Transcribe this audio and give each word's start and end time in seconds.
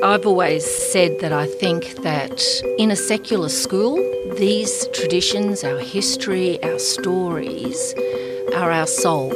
I've 0.00 0.26
always 0.26 0.64
said 0.64 1.18
that 1.22 1.32
I 1.32 1.46
think 1.46 2.02
that 2.02 2.40
in 2.78 2.92
a 2.92 2.96
secular 2.96 3.48
school, 3.48 3.96
these 4.36 4.86
traditions, 4.92 5.64
our 5.64 5.80
history, 5.80 6.62
our 6.62 6.78
stories, 6.78 7.94
are 8.54 8.70
our 8.70 8.86
soul. 8.86 9.30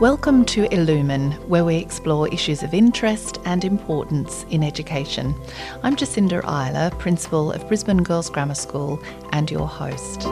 Welcome 0.00 0.44
to 0.46 0.66
Illumine, 0.74 1.32
where 1.46 1.64
we 1.64 1.76
explore 1.76 2.26
issues 2.28 2.64
of 2.64 2.74
interest 2.74 3.38
and 3.44 3.64
importance 3.64 4.44
in 4.50 4.64
education. 4.64 5.36
I'm 5.84 5.94
Jacinda 5.94 6.42
Euler, 6.44 6.90
Principal 6.98 7.52
of 7.52 7.68
Brisbane 7.68 8.02
Girls 8.02 8.28
Grammar 8.28 8.56
School, 8.56 9.00
and 9.30 9.52
your 9.52 9.68
host. 9.68 10.26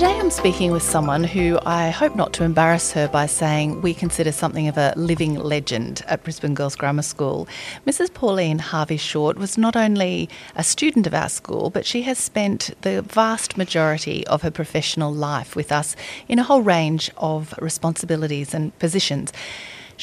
Today 0.00 0.18
I'm 0.18 0.30
speaking 0.30 0.72
with 0.72 0.82
someone 0.82 1.24
who 1.24 1.58
I 1.66 1.90
hope 1.90 2.16
not 2.16 2.32
to 2.32 2.44
embarrass 2.44 2.90
her 2.92 3.06
by 3.06 3.26
saying 3.26 3.82
we 3.82 3.92
consider 3.92 4.32
something 4.32 4.66
of 4.66 4.78
a 4.78 4.94
living 4.96 5.34
legend 5.34 6.02
at 6.06 6.22
Brisbane 6.24 6.54
Girls 6.54 6.74
Grammar 6.74 7.02
School. 7.02 7.46
Mrs. 7.86 8.14
Pauline 8.14 8.60
Harvey 8.60 8.96
Short 8.96 9.36
was 9.36 9.58
not 9.58 9.76
only 9.76 10.30
a 10.56 10.64
student 10.64 11.06
of 11.06 11.12
our 11.12 11.28
school, 11.28 11.68
but 11.68 11.84
she 11.84 12.00
has 12.00 12.16
spent 12.16 12.70
the 12.80 13.02
vast 13.02 13.58
majority 13.58 14.26
of 14.28 14.40
her 14.40 14.50
professional 14.50 15.12
life 15.12 15.54
with 15.54 15.70
us 15.70 15.94
in 16.28 16.38
a 16.38 16.44
whole 16.44 16.62
range 16.62 17.10
of 17.18 17.52
responsibilities 17.60 18.54
and 18.54 18.78
positions. 18.78 19.34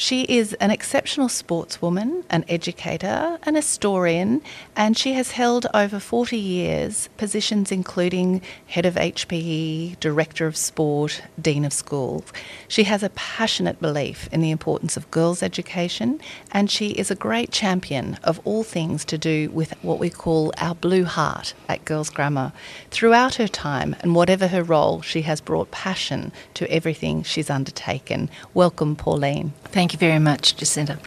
She 0.00 0.22
is 0.22 0.54
an 0.60 0.70
exceptional 0.70 1.26
sportswoman, 1.26 2.22
an 2.30 2.44
educator, 2.48 3.36
an 3.42 3.56
historian, 3.56 4.42
and 4.76 4.96
she 4.96 5.14
has 5.14 5.32
held 5.32 5.66
over 5.74 5.98
40 5.98 6.36
years 6.36 7.08
positions 7.16 7.72
including 7.72 8.40
head 8.68 8.86
of 8.86 8.94
HPE, 8.94 9.98
director 9.98 10.46
of 10.46 10.56
sport, 10.56 11.22
dean 11.42 11.64
of 11.64 11.72
schools. 11.72 12.32
She 12.68 12.84
has 12.84 13.02
a 13.02 13.10
passionate 13.10 13.80
belief 13.80 14.28
in 14.30 14.40
the 14.40 14.52
importance 14.52 14.96
of 14.96 15.10
girls' 15.10 15.42
education, 15.42 16.20
and 16.52 16.70
she 16.70 16.90
is 16.90 17.10
a 17.10 17.16
great 17.16 17.50
champion 17.50 18.20
of 18.22 18.40
all 18.44 18.62
things 18.62 19.04
to 19.06 19.18
do 19.18 19.50
with 19.50 19.72
what 19.82 19.98
we 19.98 20.10
call 20.10 20.52
our 20.58 20.76
blue 20.76 21.06
heart 21.06 21.54
at 21.68 21.84
Girls 21.84 22.08
Grammar. 22.08 22.52
Throughout 22.92 23.34
her 23.34 23.48
time 23.48 23.96
and 24.02 24.14
whatever 24.14 24.46
her 24.46 24.62
role, 24.62 25.02
she 25.02 25.22
has 25.22 25.40
brought 25.40 25.72
passion 25.72 26.30
to 26.54 26.70
everything 26.70 27.24
she's 27.24 27.50
undertaken. 27.50 28.30
Welcome, 28.54 28.94
Pauline. 28.94 29.54
Thank 29.64 29.87
you 29.92 29.98
very 29.98 30.18
much, 30.18 30.56
Jacinda. 30.56 30.98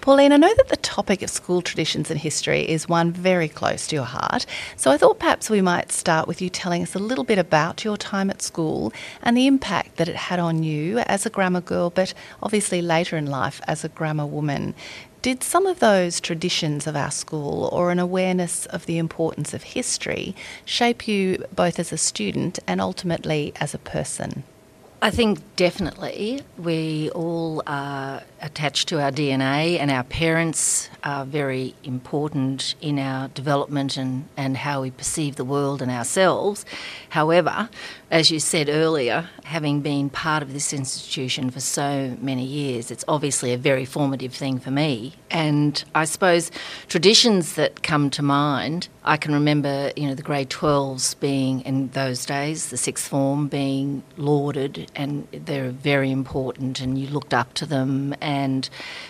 Pauline, 0.00 0.32
I 0.32 0.36
know 0.36 0.52
that 0.54 0.68
the 0.68 0.76
topic 0.76 1.22
of 1.22 1.30
school 1.30 1.62
traditions 1.62 2.10
and 2.10 2.20
history 2.20 2.60
is 2.60 2.86
one 2.86 3.10
very 3.10 3.48
close 3.48 3.86
to 3.86 3.96
your 3.96 4.04
heart, 4.04 4.44
so 4.76 4.90
I 4.90 4.98
thought 4.98 5.18
perhaps 5.18 5.48
we 5.48 5.62
might 5.62 5.90
start 5.90 6.28
with 6.28 6.42
you 6.42 6.50
telling 6.50 6.82
us 6.82 6.94
a 6.94 6.98
little 6.98 7.24
bit 7.24 7.38
about 7.38 7.84
your 7.84 7.96
time 7.96 8.28
at 8.28 8.42
school 8.42 8.92
and 9.22 9.34
the 9.34 9.46
impact 9.46 9.96
that 9.96 10.08
it 10.08 10.16
had 10.16 10.38
on 10.38 10.62
you 10.62 10.98
as 10.98 11.24
a 11.24 11.30
grammar 11.30 11.62
girl, 11.62 11.88
but 11.88 12.12
obviously 12.42 12.82
later 12.82 13.16
in 13.16 13.24
life 13.24 13.62
as 13.66 13.82
a 13.82 13.88
grammar 13.88 14.26
woman. 14.26 14.74
Did 15.22 15.42
some 15.42 15.64
of 15.64 15.80
those 15.80 16.20
traditions 16.20 16.86
of 16.86 16.96
our 16.96 17.10
school 17.10 17.70
or 17.72 17.90
an 17.90 17.98
awareness 17.98 18.66
of 18.66 18.84
the 18.84 18.98
importance 18.98 19.54
of 19.54 19.62
history 19.62 20.36
shape 20.66 21.08
you 21.08 21.42
both 21.54 21.78
as 21.78 21.92
a 21.92 21.96
student 21.96 22.58
and 22.66 22.78
ultimately 22.78 23.54
as 23.58 23.72
a 23.72 23.78
person? 23.78 24.44
I 25.04 25.10
think 25.10 25.38
definitely 25.56 26.40
we 26.56 27.10
all 27.10 27.62
are 27.66 28.22
attached 28.44 28.88
to 28.88 29.00
our 29.00 29.10
DNA, 29.10 29.78
and 29.80 29.90
our 29.90 30.04
parents 30.04 30.90
are 31.02 31.24
very 31.24 31.74
important 31.82 32.74
in 32.82 32.98
our 32.98 33.28
development 33.28 33.96
and, 33.96 34.28
and 34.36 34.58
how 34.58 34.82
we 34.82 34.90
perceive 34.90 35.36
the 35.36 35.44
world 35.44 35.80
and 35.80 35.90
ourselves. 35.90 36.66
However, 37.08 37.70
as 38.10 38.30
you 38.30 38.38
said 38.38 38.68
earlier, 38.68 39.30
having 39.44 39.80
been 39.80 40.10
part 40.10 40.42
of 40.42 40.52
this 40.52 40.72
institution 40.72 41.50
for 41.50 41.60
so 41.60 42.16
many 42.20 42.44
years, 42.44 42.90
it's 42.90 43.04
obviously 43.08 43.52
a 43.52 43.58
very 43.58 43.86
formative 43.86 44.34
thing 44.34 44.58
for 44.58 44.70
me. 44.70 45.14
And 45.30 45.82
I 45.94 46.04
suppose 46.04 46.50
traditions 46.86 47.54
that 47.54 47.82
come 47.82 48.10
to 48.10 48.22
mind, 48.22 48.88
I 49.04 49.16
can 49.16 49.32
remember, 49.32 49.90
you 49.96 50.06
know, 50.06 50.14
the 50.14 50.22
grade 50.22 50.50
12s 50.50 51.18
being 51.18 51.62
in 51.62 51.88
those 51.88 52.24
days, 52.26 52.68
the 52.68 52.76
sixth 52.76 53.08
form 53.08 53.48
being 53.48 54.02
lauded, 54.16 54.90
and 54.94 55.26
they're 55.32 55.70
very 55.70 56.10
important, 56.10 56.80
and 56.80 56.98
you 56.98 57.08
looked 57.08 57.34
up 57.34 57.54
to 57.54 57.66
them. 57.66 58.14
And 58.20 58.33
and 58.34 58.68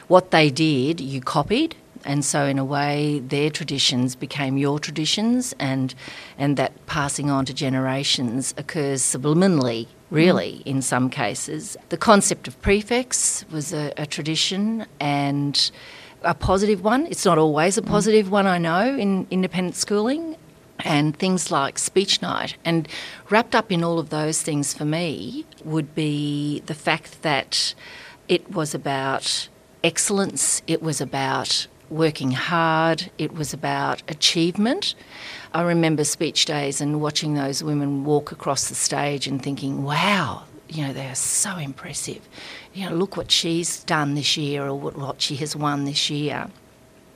what 0.09 0.31
they 0.31 0.51
did, 0.51 1.01
you 1.01 1.21
copied. 1.21 1.75
And 2.07 2.23
so, 2.23 2.45
in 2.45 2.59
a 2.59 2.65
way, 2.65 3.21
their 3.21 3.51
traditions 3.51 4.15
became 4.15 4.59
your 4.59 4.79
traditions, 4.79 5.55
and 5.59 5.95
and 6.37 6.57
that 6.59 6.73
passing 6.87 7.31
on 7.31 7.47
to 7.47 7.55
generations 7.55 8.55
occurs 8.59 9.01
subliminally, 9.03 9.87
really, 10.11 10.53
mm. 10.59 10.67
in 10.73 10.83
some 10.83 11.09
cases. 11.09 11.79
The 11.89 11.97
concept 11.97 12.47
of 12.47 12.61
prefix 12.61 13.47
was 13.51 13.73
a, 13.73 13.93
a 13.97 14.05
tradition, 14.05 14.85
and 15.01 15.71
a 16.23 16.35
positive 16.35 16.85
one. 16.85 17.07
It's 17.07 17.25
not 17.25 17.39
always 17.39 17.79
a 17.79 17.83
mm. 17.83 17.89
positive 17.89 18.31
one, 18.31 18.47
I 18.47 18.59
know, 18.59 18.85
in 19.05 19.27
independent 19.31 19.77
schooling, 19.77 20.37
and 20.81 21.17
things 21.17 21.51
like 21.51 21.79
speech 21.79 22.21
night. 22.21 22.57
And 22.67 22.87
wrapped 23.31 23.55
up 23.55 23.73
in 23.73 23.83
all 23.83 23.99
of 23.99 24.11
those 24.11 24.43
things 24.43 24.75
for 24.75 24.85
me 24.85 25.47
would 25.65 25.95
be 25.95 26.61
the 26.67 26.75
fact 26.75 27.23
that 27.23 27.75
it 28.29 28.51
was 28.51 28.75
about 28.75 29.49
excellence, 29.83 30.63
it 30.67 30.83
was 30.83 31.01
about 31.01 31.67
working 31.91 32.33
hard, 32.33 33.11
it 33.19 33.35
was 33.35 33.53
about 33.53 34.03
achievement. 34.09 34.95
I 35.53 35.63
remember 35.63 36.05
speech 36.05 36.47
days 36.47 36.81
and 36.81 37.01
watching 37.01 37.35
those 37.35 37.63
women 37.63 38.05
walk 38.05 38.33
across 38.33 38.69
the 38.69 38.75
stage 38.75 39.27
and 39.27 39.43
thinking, 39.43 39.85
wow, 39.85 40.45
you 40.69 40.85
know, 40.87 40.93
they 40.93 41.07
are 41.07 41.15
so 41.15 41.57
impressive. 41.57 42.29
You 42.73 42.89
know, 42.89 42.97
look 42.97 43.17
what 43.17 43.31
she's 43.31 43.85
done 43.85 44.15
this 44.15 44.37
year 44.37 44.67
or 44.67 44.75
what 44.75 45.21
she 45.21 45.37
has 45.37 45.55
won 45.55 45.85
this 45.85 46.11
year. 46.11 46.49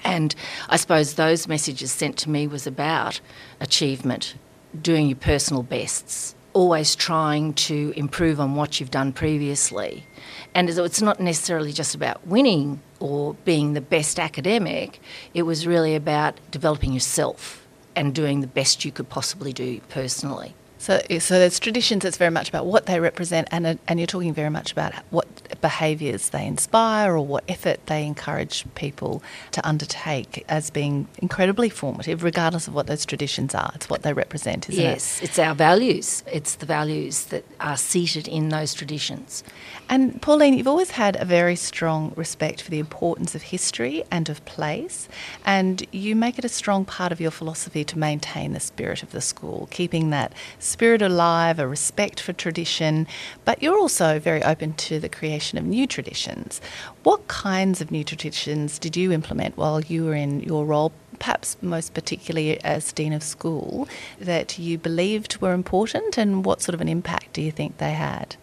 And 0.04 0.34
I 0.68 0.76
suppose 0.76 1.14
those 1.14 1.48
messages 1.48 1.90
sent 1.90 2.16
to 2.18 2.30
me 2.30 2.46
was 2.46 2.66
about 2.66 3.20
achievement, 3.60 4.34
doing 4.80 5.08
your 5.08 5.16
personal 5.16 5.62
bests, 5.62 6.36
always 6.52 6.96
trying 6.96 7.54
to 7.54 7.92
improve 7.96 8.40
on 8.40 8.54
what 8.54 8.80
you've 8.80 8.90
done 8.90 9.12
previously. 9.12 10.06
And 10.54 10.68
it's 10.70 11.02
not 11.02 11.20
necessarily 11.20 11.72
just 11.72 11.94
about 11.94 12.26
winning 12.26 12.80
or 13.00 13.34
being 13.44 13.74
the 13.74 13.80
best 13.80 14.18
academic, 14.18 15.00
it 15.34 15.42
was 15.42 15.66
really 15.66 15.94
about 15.94 16.38
developing 16.50 16.92
yourself 16.92 17.66
and 17.94 18.14
doing 18.14 18.40
the 18.40 18.46
best 18.46 18.84
you 18.84 18.92
could 18.92 19.08
possibly 19.08 19.52
do 19.52 19.80
personally. 19.88 20.54
So, 20.78 21.00
so 21.18 21.38
there's 21.38 21.58
traditions. 21.58 22.04
that's 22.04 22.16
very 22.16 22.30
much 22.30 22.48
about 22.48 22.66
what 22.66 22.86
they 22.86 23.00
represent, 23.00 23.48
and 23.50 23.66
uh, 23.66 23.74
and 23.88 23.98
you're 23.98 24.06
talking 24.06 24.32
very 24.32 24.50
much 24.50 24.72
about 24.72 24.94
what 25.10 25.26
behaviours 25.60 26.28
they 26.30 26.46
inspire 26.46 27.14
or 27.14 27.26
what 27.26 27.44
effort 27.48 27.84
they 27.86 28.06
encourage 28.06 28.64
people 28.74 29.22
to 29.50 29.66
undertake 29.66 30.44
as 30.48 30.70
being 30.70 31.08
incredibly 31.18 31.68
formative, 31.68 32.22
regardless 32.22 32.68
of 32.68 32.74
what 32.74 32.86
those 32.86 33.04
traditions 33.04 33.54
are. 33.54 33.72
It's 33.74 33.90
what 33.90 34.02
they 34.02 34.12
represent, 34.12 34.68
isn't 34.68 34.82
yes, 34.82 35.18
it? 35.18 35.22
Yes, 35.22 35.30
it's 35.30 35.38
our 35.38 35.54
values. 35.54 36.22
It's 36.30 36.54
the 36.54 36.66
values 36.66 37.24
that 37.26 37.44
are 37.60 37.76
seated 37.76 38.28
in 38.28 38.50
those 38.50 38.72
traditions. 38.72 39.42
And 39.88 40.20
Pauline, 40.20 40.54
you've 40.54 40.68
always 40.68 40.92
had 40.92 41.16
a 41.16 41.24
very 41.24 41.56
strong 41.56 42.12
respect 42.14 42.62
for 42.62 42.70
the 42.70 42.78
importance 42.78 43.34
of 43.34 43.42
history 43.42 44.04
and 44.10 44.28
of 44.28 44.44
place, 44.44 45.08
and 45.44 45.84
you 45.92 46.14
make 46.14 46.38
it 46.38 46.44
a 46.44 46.48
strong 46.48 46.84
part 46.84 47.10
of 47.10 47.20
your 47.20 47.30
philosophy 47.30 47.84
to 47.84 47.98
maintain 47.98 48.52
the 48.52 48.60
spirit 48.60 49.02
of 49.02 49.12
the 49.12 49.20
school, 49.20 49.66
keeping 49.70 50.10
that 50.10 50.32
spirit 50.68 51.02
alive, 51.02 51.58
a 51.58 51.66
respect 51.66 52.20
for 52.20 52.32
tradition, 52.32 53.06
but 53.44 53.62
you're 53.62 53.78
also 53.78 54.18
very 54.18 54.42
open 54.42 54.74
to 54.74 55.00
the 55.00 55.08
creation 55.08 55.58
of 55.58 55.64
new 55.64 55.86
traditions. 55.86 56.60
What 57.02 57.26
kinds 57.28 57.80
of 57.80 57.90
new 57.90 58.04
traditions 58.04 58.78
did 58.78 58.96
you 58.96 59.10
implement 59.12 59.56
while 59.56 59.80
you 59.80 60.04
were 60.04 60.14
in 60.14 60.40
your 60.40 60.64
role? 60.64 60.92
Perhaps 61.18 61.56
most 61.62 61.94
particularly 61.94 62.62
as 62.62 62.92
Dean 62.92 63.12
of 63.12 63.22
School, 63.22 63.88
that 64.20 64.58
you 64.58 64.78
believed 64.78 65.40
were 65.40 65.52
important, 65.52 66.18
and 66.18 66.44
what 66.44 66.62
sort 66.62 66.74
of 66.74 66.80
an 66.80 66.88
impact 66.88 67.32
do 67.32 67.42
you 67.42 67.50
think 67.50 67.78
they 67.78 67.92
had? 67.92 68.36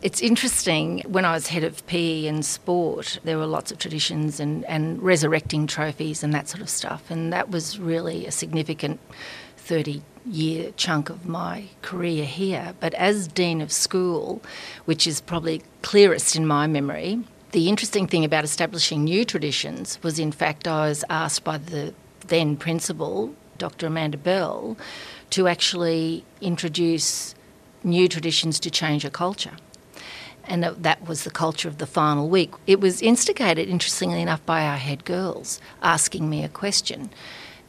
It's 0.00 0.20
interesting, 0.20 1.02
when 1.08 1.24
I 1.24 1.32
was 1.32 1.48
head 1.48 1.64
of 1.64 1.84
PE 1.86 2.26
and 2.26 2.44
sport, 2.44 3.18
there 3.24 3.36
were 3.36 3.46
lots 3.46 3.72
of 3.72 3.78
traditions 3.78 4.38
and, 4.38 4.64
and 4.66 5.02
resurrecting 5.02 5.66
trophies 5.66 6.22
and 6.22 6.32
that 6.34 6.48
sort 6.48 6.62
of 6.62 6.68
stuff, 6.68 7.10
and 7.10 7.32
that 7.32 7.50
was 7.50 7.80
really 7.80 8.24
a 8.24 8.30
significant 8.30 9.00
30 9.56 10.02
year 10.30 10.72
chunk 10.76 11.10
of 11.10 11.26
my 11.26 11.64
career 11.82 12.24
here. 12.24 12.74
But 12.80 12.94
as 12.94 13.28
Dean 13.28 13.60
of 13.60 13.72
School, 13.72 14.42
which 14.84 15.06
is 15.06 15.20
probably 15.20 15.62
clearest 15.82 16.36
in 16.36 16.46
my 16.46 16.66
memory, 16.66 17.20
the 17.52 17.68
interesting 17.68 18.06
thing 18.06 18.24
about 18.24 18.44
establishing 18.44 19.04
new 19.04 19.24
traditions 19.24 19.98
was, 20.02 20.18
in 20.18 20.32
fact, 20.32 20.68
I 20.68 20.88
was 20.88 21.04
asked 21.08 21.44
by 21.44 21.58
the 21.58 21.94
then 22.26 22.56
principal, 22.56 23.34
Dr. 23.56 23.86
Amanda 23.86 24.18
Bell, 24.18 24.76
to 25.30 25.48
actually 25.48 26.24
introduce 26.40 27.34
new 27.82 28.08
traditions 28.08 28.60
to 28.60 28.70
change 28.70 29.04
a 29.04 29.10
culture. 29.10 29.56
And 30.44 30.64
that 30.64 31.06
was 31.06 31.24
the 31.24 31.30
culture 31.30 31.68
of 31.68 31.78
the 31.78 31.86
final 31.86 32.28
week. 32.28 32.52
It 32.66 32.80
was 32.80 33.02
instigated, 33.02 33.68
interestingly 33.68 34.22
enough, 34.22 34.44
by 34.46 34.64
our 34.64 34.78
head 34.78 35.04
girls 35.04 35.60
asking 35.82 36.28
me 36.28 36.42
a 36.42 36.48
question 36.48 37.10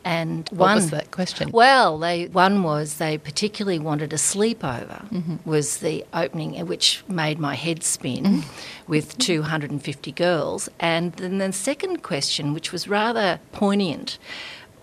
And 0.06 0.48
What 0.50 0.60
one 0.68 0.76
was 0.76 0.90
that 0.92 1.12
question? 1.12 1.52
Well, 1.52 2.00
they 2.00 2.28
one 2.28 2.64
was 2.64 2.96
they 2.96 3.18
particularly 3.18 3.80
wanted 3.80 4.14
a 4.14 4.16
sleepover. 4.16 5.46
Was 5.46 5.78
the 5.78 6.06
opening, 6.14 6.60
uh, 6.60 6.66
which 6.66 7.04
made 7.08 7.38
my 7.38 7.56
head 7.56 7.84
spin, 7.84 8.44
with 8.88 9.18
250 9.18 10.12
girls. 10.14 10.70
And 10.80 11.14
then 11.14 11.38
the 11.38 11.52
second 11.52 12.02
question, 12.02 12.54
which 12.54 12.72
was 12.72 12.88
rather 12.88 13.40
poignant, 13.52 14.18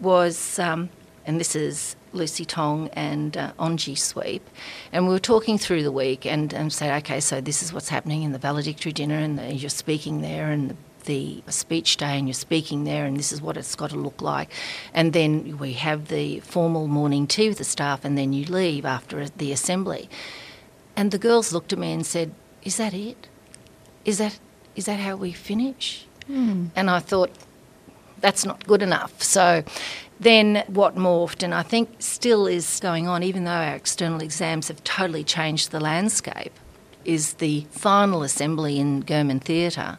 was, 0.00 0.58
um, 0.58 0.90
and 1.24 1.40
this 1.40 1.56
is 1.56 1.96
Lucy 2.12 2.44
Tong 2.44 2.88
and 2.92 3.36
uh, 3.36 3.52
Onji 3.58 3.96
Sweep, 3.96 4.48
and 4.92 5.06
we 5.06 5.12
were 5.12 5.18
talking 5.18 5.58
through 5.58 5.82
the 5.82 5.92
week 5.92 6.24
and, 6.26 6.52
and 6.52 6.72
said, 6.72 6.96
okay, 6.98 7.20
so 7.20 7.40
this 7.40 7.62
is 7.62 7.72
what's 7.72 7.88
happening 7.88 8.22
in 8.22 8.32
the 8.32 8.38
valedictory 8.38 8.92
dinner, 8.92 9.16
and 9.16 9.38
the, 9.38 9.54
you're 9.54 9.70
speaking 9.70 10.20
there, 10.22 10.50
and 10.50 10.70
the 10.70 10.76
the 11.06 11.42
speech 11.48 11.96
day 11.96 12.18
and 12.18 12.28
you're 12.28 12.34
speaking 12.34 12.84
there 12.84 13.06
and 13.06 13.16
this 13.16 13.32
is 13.32 13.40
what 13.40 13.56
it's 13.56 13.74
got 13.74 13.90
to 13.90 13.96
look 13.96 14.20
like. 14.20 14.50
And 14.92 15.12
then 15.12 15.58
we 15.58 15.72
have 15.74 16.08
the 16.08 16.40
formal 16.40 16.86
morning 16.86 17.26
tea 17.26 17.48
with 17.48 17.58
the 17.58 17.64
staff 17.64 18.04
and 18.04 18.16
then 18.16 18.32
you 18.32 18.44
leave 18.44 18.84
after 18.84 19.28
the 19.28 19.52
assembly. 19.52 20.08
And 20.94 21.10
the 21.10 21.18
girls 21.18 21.52
looked 21.52 21.72
at 21.72 21.78
me 21.78 21.92
and 21.92 22.04
said 22.04 22.34
is 22.62 22.76
that 22.76 22.94
it? 22.94 23.28
Is 24.04 24.18
that 24.18 24.38
is 24.74 24.86
that 24.86 25.00
how 25.00 25.16
we 25.16 25.32
finish? 25.32 26.06
Hmm. 26.26 26.66
And 26.76 26.90
i 26.90 26.98
thought 26.98 27.30
that's 28.20 28.44
not 28.44 28.66
good 28.66 28.82
enough. 28.82 29.22
So 29.22 29.62
then 30.18 30.64
what 30.68 30.96
morphed 30.96 31.42
and 31.42 31.54
i 31.54 31.62
think 31.62 31.90
still 31.98 32.46
is 32.46 32.80
going 32.80 33.06
on 33.06 33.22
even 33.22 33.44
though 33.44 33.50
our 33.50 33.74
external 33.74 34.22
exams 34.22 34.68
have 34.68 34.82
totally 34.84 35.22
changed 35.22 35.70
the 35.70 35.80
landscape 35.80 36.52
is 37.06 37.34
the 37.34 37.66
final 37.70 38.22
assembly 38.22 38.78
in 38.78 39.02
Gurman 39.02 39.40
Theatre, 39.40 39.98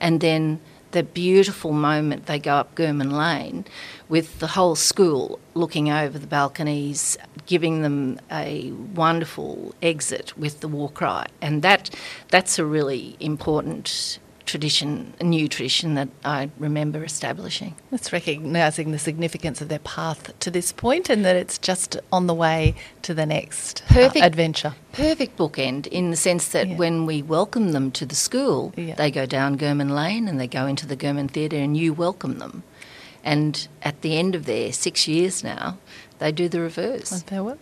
and 0.00 0.20
then 0.20 0.60
the 0.90 1.02
beautiful 1.02 1.72
moment 1.72 2.26
they 2.26 2.38
go 2.38 2.54
up 2.54 2.74
Gurman 2.74 3.12
Lane 3.12 3.64
with 4.08 4.38
the 4.38 4.46
whole 4.46 4.74
school 4.74 5.38
looking 5.54 5.90
over 5.90 6.18
the 6.18 6.26
balconies, 6.26 7.18
giving 7.46 7.82
them 7.82 8.18
a 8.30 8.72
wonderful 8.94 9.74
exit 9.82 10.36
with 10.38 10.60
the 10.60 10.68
war 10.68 10.90
cry. 10.90 11.26
And 11.42 11.62
that 11.62 11.90
that's 12.28 12.58
a 12.58 12.64
really 12.64 13.16
important 13.20 14.18
tradition, 14.48 15.12
a 15.20 15.24
new 15.24 15.46
tradition 15.46 15.94
that 15.94 16.08
I 16.24 16.50
remember 16.58 17.04
establishing. 17.04 17.74
It's 17.92 18.12
recognising 18.12 18.90
the 18.92 18.98
significance 18.98 19.60
of 19.60 19.68
their 19.68 19.78
path 19.80 20.36
to 20.40 20.50
this 20.50 20.72
point 20.72 21.10
and 21.10 21.22
that 21.24 21.36
it's 21.36 21.58
just 21.58 21.98
on 22.10 22.26
the 22.26 22.34
way 22.34 22.74
to 23.02 23.12
the 23.14 23.26
next 23.26 23.82
uh, 23.90 23.94
Perfect. 23.94 24.24
adventure. 24.24 24.74
Perfect 24.92 25.36
bookend 25.36 25.86
in 25.88 26.10
the 26.10 26.16
sense 26.16 26.48
that 26.48 26.66
Yeah. 26.66 26.76
when 26.76 27.04
we 27.04 27.22
welcome 27.22 27.72
them 27.72 27.90
to 27.92 28.06
the 28.06 28.14
school, 28.16 28.72
Yeah. 28.76 28.94
they 28.94 29.10
go 29.10 29.26
down 29.26 29.58
Gurman 29.58 29.90
Lane 29.94 30.26
and 30.26 30.40
they 30.40 30.48
go 30.48 30.66
into 30.66 30.86
the 30.86 30.96
Gurman 30.96 31.30
Theatre 31.30 31.58
and 31.58 31.76
you 31.76 31.92
welcome 31.92 32.38
them. 32.38 32.62
And 33.22 33.68
at 33.82 34.00
the 34.00 34.16
end 34.16 34.34
of 34.34 34.46
their 34.46 34.72
six 34.72 35.06
years 35.06 35.44
now, 35.44 35.76
they 36.18 36.32
do 36.32 36.48
the 36.48 36.60
reverse 36.60 37.22
Farewell. 37.22 37.58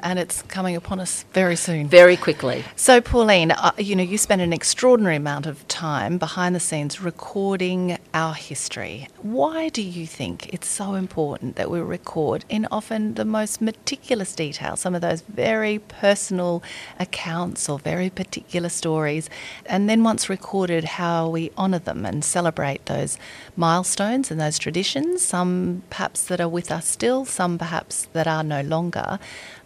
And 0.00 0.18
it's 0.18 0.42
coming 0.42 0.76
upon 0.76 1.00
us 1.00 1.24
very 1.32 1.56
soon. 1.56 1.88
very 1.88 2.16
quickly. 2.16 2.64
So, 2.76 3.00
Pauline, 3.00 3.52
uh, 3.52 3.72
you 3.78 3.96
know, 3.96 4.02
you 4.02 4.18
spend 4.18 4.42
an 4.42 4.52
extraordinary 4.52 5.16
amount 5.16 5.46
of 5.46 5.66
time 5.68 6.18
behind 6.18 6.54
the 6.54 6.60
scenes 6.60 7.00
recording 7.00 7.98
our 8.12 8.34
history. 8.34 9.08
Why 9.22 9.68
do 9.68 9.82
you 9.82 10.06
think 10.06 10.52
it's 10.52 10.68
so 10.68 10.94
important 10.94 11.56
that 11.56 11.70
we 11.70 11.80
record 11.80 12.44
in 12.48 12.66
often 12.70 13.14
the 13.14 13.24
most 13.24 13.60
meticulous 13.60 14.34
detail 14.34 14.76
some 14.76 14.94
of 14.94 15.00
those 15.00 15.22
very 15.22 15.78
personal 15.78 16.62
accounts 16.98 17.68
or 17.68 17.78
very 17.78 18.10
particular 18.10 18.68
stories? 18.68 19.28
And 19.64 19.88
then, 19.88 20.04
once 20.04 20.28
recorded, 20.28 20.84
how 20.84 21.28
we 21.28 21.50
honour 21.56 21.80
them 21.80 22.04
and 22.04 22.24
celebrate 22.24 22.86
those 22.86 23.18
milestones 23.56 24.30
and 24.30 24.40
those 24.40 24.58
traditions, 24.58 25.22
some 25.22 25.82
perhaps 25.90 26.24
that 26.24 26.40
are 26.40 26.48
with 26.48 26.70
us 26.70 26.86
still, 26.86 27.24
some 27.24 27.58
perhaps 27.58 27.85
that 28.12 28.26
are 28.26 28.42
no 28.42 28.62
longer. 28.62 29.18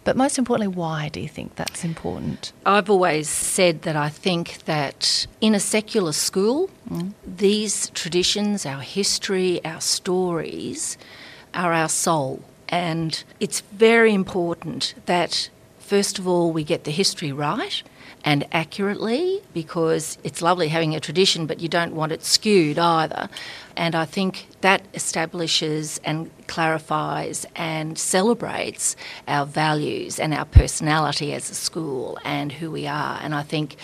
But 0.03 0.17
most 0.17 0.37
importantly, 0.37 0.75
why 0.75 1.09
do 1.09 1.19
you 1.19 1.27
think 1.27 1.55
that's 1.55 1.83
important? 1.83 2.53
I've 2.65 2.89
always 2.89 3.29
said 3.29 3.83
that 3.83 3.95
I 3.95 4.09
think 4.09 4.63
that 4.65 5.27
in 5.39 5.53
a 5.53 5.59
secular 5.59 6.11
school, 6.11 6.69
mm. 6.89 7.13
these 7.25 7.89
traditions, 7.91 8.65
our 8.65 8.81
history, 8.81 9.63
our 9.63 9.81
stories, 9.81 10.97
are 11.53 11.73
our 11.73 11.89
soul. 11.89 12.41
And 12.69 13.23
it's 13.39 13.61
very 13.61 14.13
important 14.13 14.95
that, 15.05 15.49
first 15.79 16.17
of 16.17 16.27
all, 16.27 16.51
we 16.51 16.63
get 16.63 16.85
the 16.85 16.91
history 16.91 17.31
right 17.31 17.83
and 18.23 18.45
accurately 18.51 19.41
because 19.53 20.17
it's 20.23 20.41
lovely 20.41 20.67
having 20.67 20.95
a 20.95 20.99
tradition, 20.99 21.45
but 21.45 21.59
you 21.59 21.67
don't 21.67 21.95
want 21.95 22.11
it 22.11 22.23
skewed 22.23 22.77
either. 22.77 23.29
And 23.75 23.95
I 23.95 24.05
think 24.05 24.47
that 24.61 24.83
establishes 24.93 25.99
and 26.03 26.29
clarifies 26.47 27.45
and 27.55 27.97
celebrates 27.97 28.95
our 29.27 29.45
values 29.45 30.19
and 30.19 30.33
our 30.33 30.45
personality 30.45 31.33
as 31.33 31.49
a 31.49 31.55
school 31.55 32.19
and 32.23 32.51
who 32.51 32.69
we 32.69 32.87
are. 32.87 33.19
And 33.21 33.33
I 33.33 33.43
think 33.43 33.77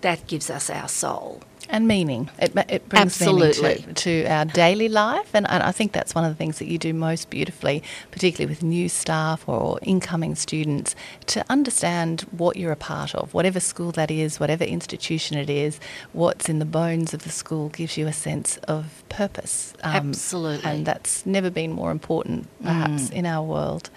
that 0.00 0.26
gives 0.26 0.50
us 0.50 0.70
our 0.70 0.88
soul. 0.88 1.42
And 1.68 1.88
meaning. 1.88 2.30
It, 2.38 2.52
it 2.68 2.88
brings 2.88 3.20
Absolutely. 3.20 3.62
meaning 3.62 3.94
to, 3.94 4.22
to 4.22 4.26
our 4.26 4.44
daily 4.44 4.88
life. 4.88 5.30
And, 5.34 5.48
and 5.50 5.62
I 5.62 5.72
think 5.72 5.92
that's 5.92 6.14
one 6.14 6.24
of 6.24 6.30
the 6.30 6.36
things 6.36 6.58
that 6.58 6.66
you 6.66 6.78
do 6.78 6.92
most 6.92 7.30
beautifully, 7.30 7.82
particularly 8.10 8.48
with 8.48 8.62
new 8.62 8.88
staff 8.88 9.48
or 9.48 9.78
incoming 9.82 10.34
students, 10.34 10.94
to 11.26 11.44
understand 11.50 12.22
what 12.30 12.56
you're 12.56 12.72
a 12.72 12.76
part 12.76 13.14
of, 13.14 13.34
whatever 13.34 13.60
school 13.60 13.92
that 13.92 14.10
is, 14.10 14.38
whatever 14.38 14.64
institution 14.64 15.36
it 15.36 15.50
is, 15.50 15.80
what's 16.12 16.48
in 16.48 16.58
the 16.58 16.64
bones 16.64 17.12
of 17.14 17.24
the 17.24 17.30
school 17.30 17.68
gives 17.70 17.96
you 17.96 18.06
a 18.06 18.12
sense 18.12 18.58
of 18.68 19.02
purpose. 19.08 19.74
Um, 19.82 20.10
Absolutely. 20.10 20.70
And 20.70 20.86
that's 20.86 21.24
never 21.26 21.50
been 21.50 21.72
more 21.72 21.90
important, 21.90 22.48
perhaps, 22.62 23.10
in 23.10 23.26
our 23.26 23.44
world. 23.44 23.90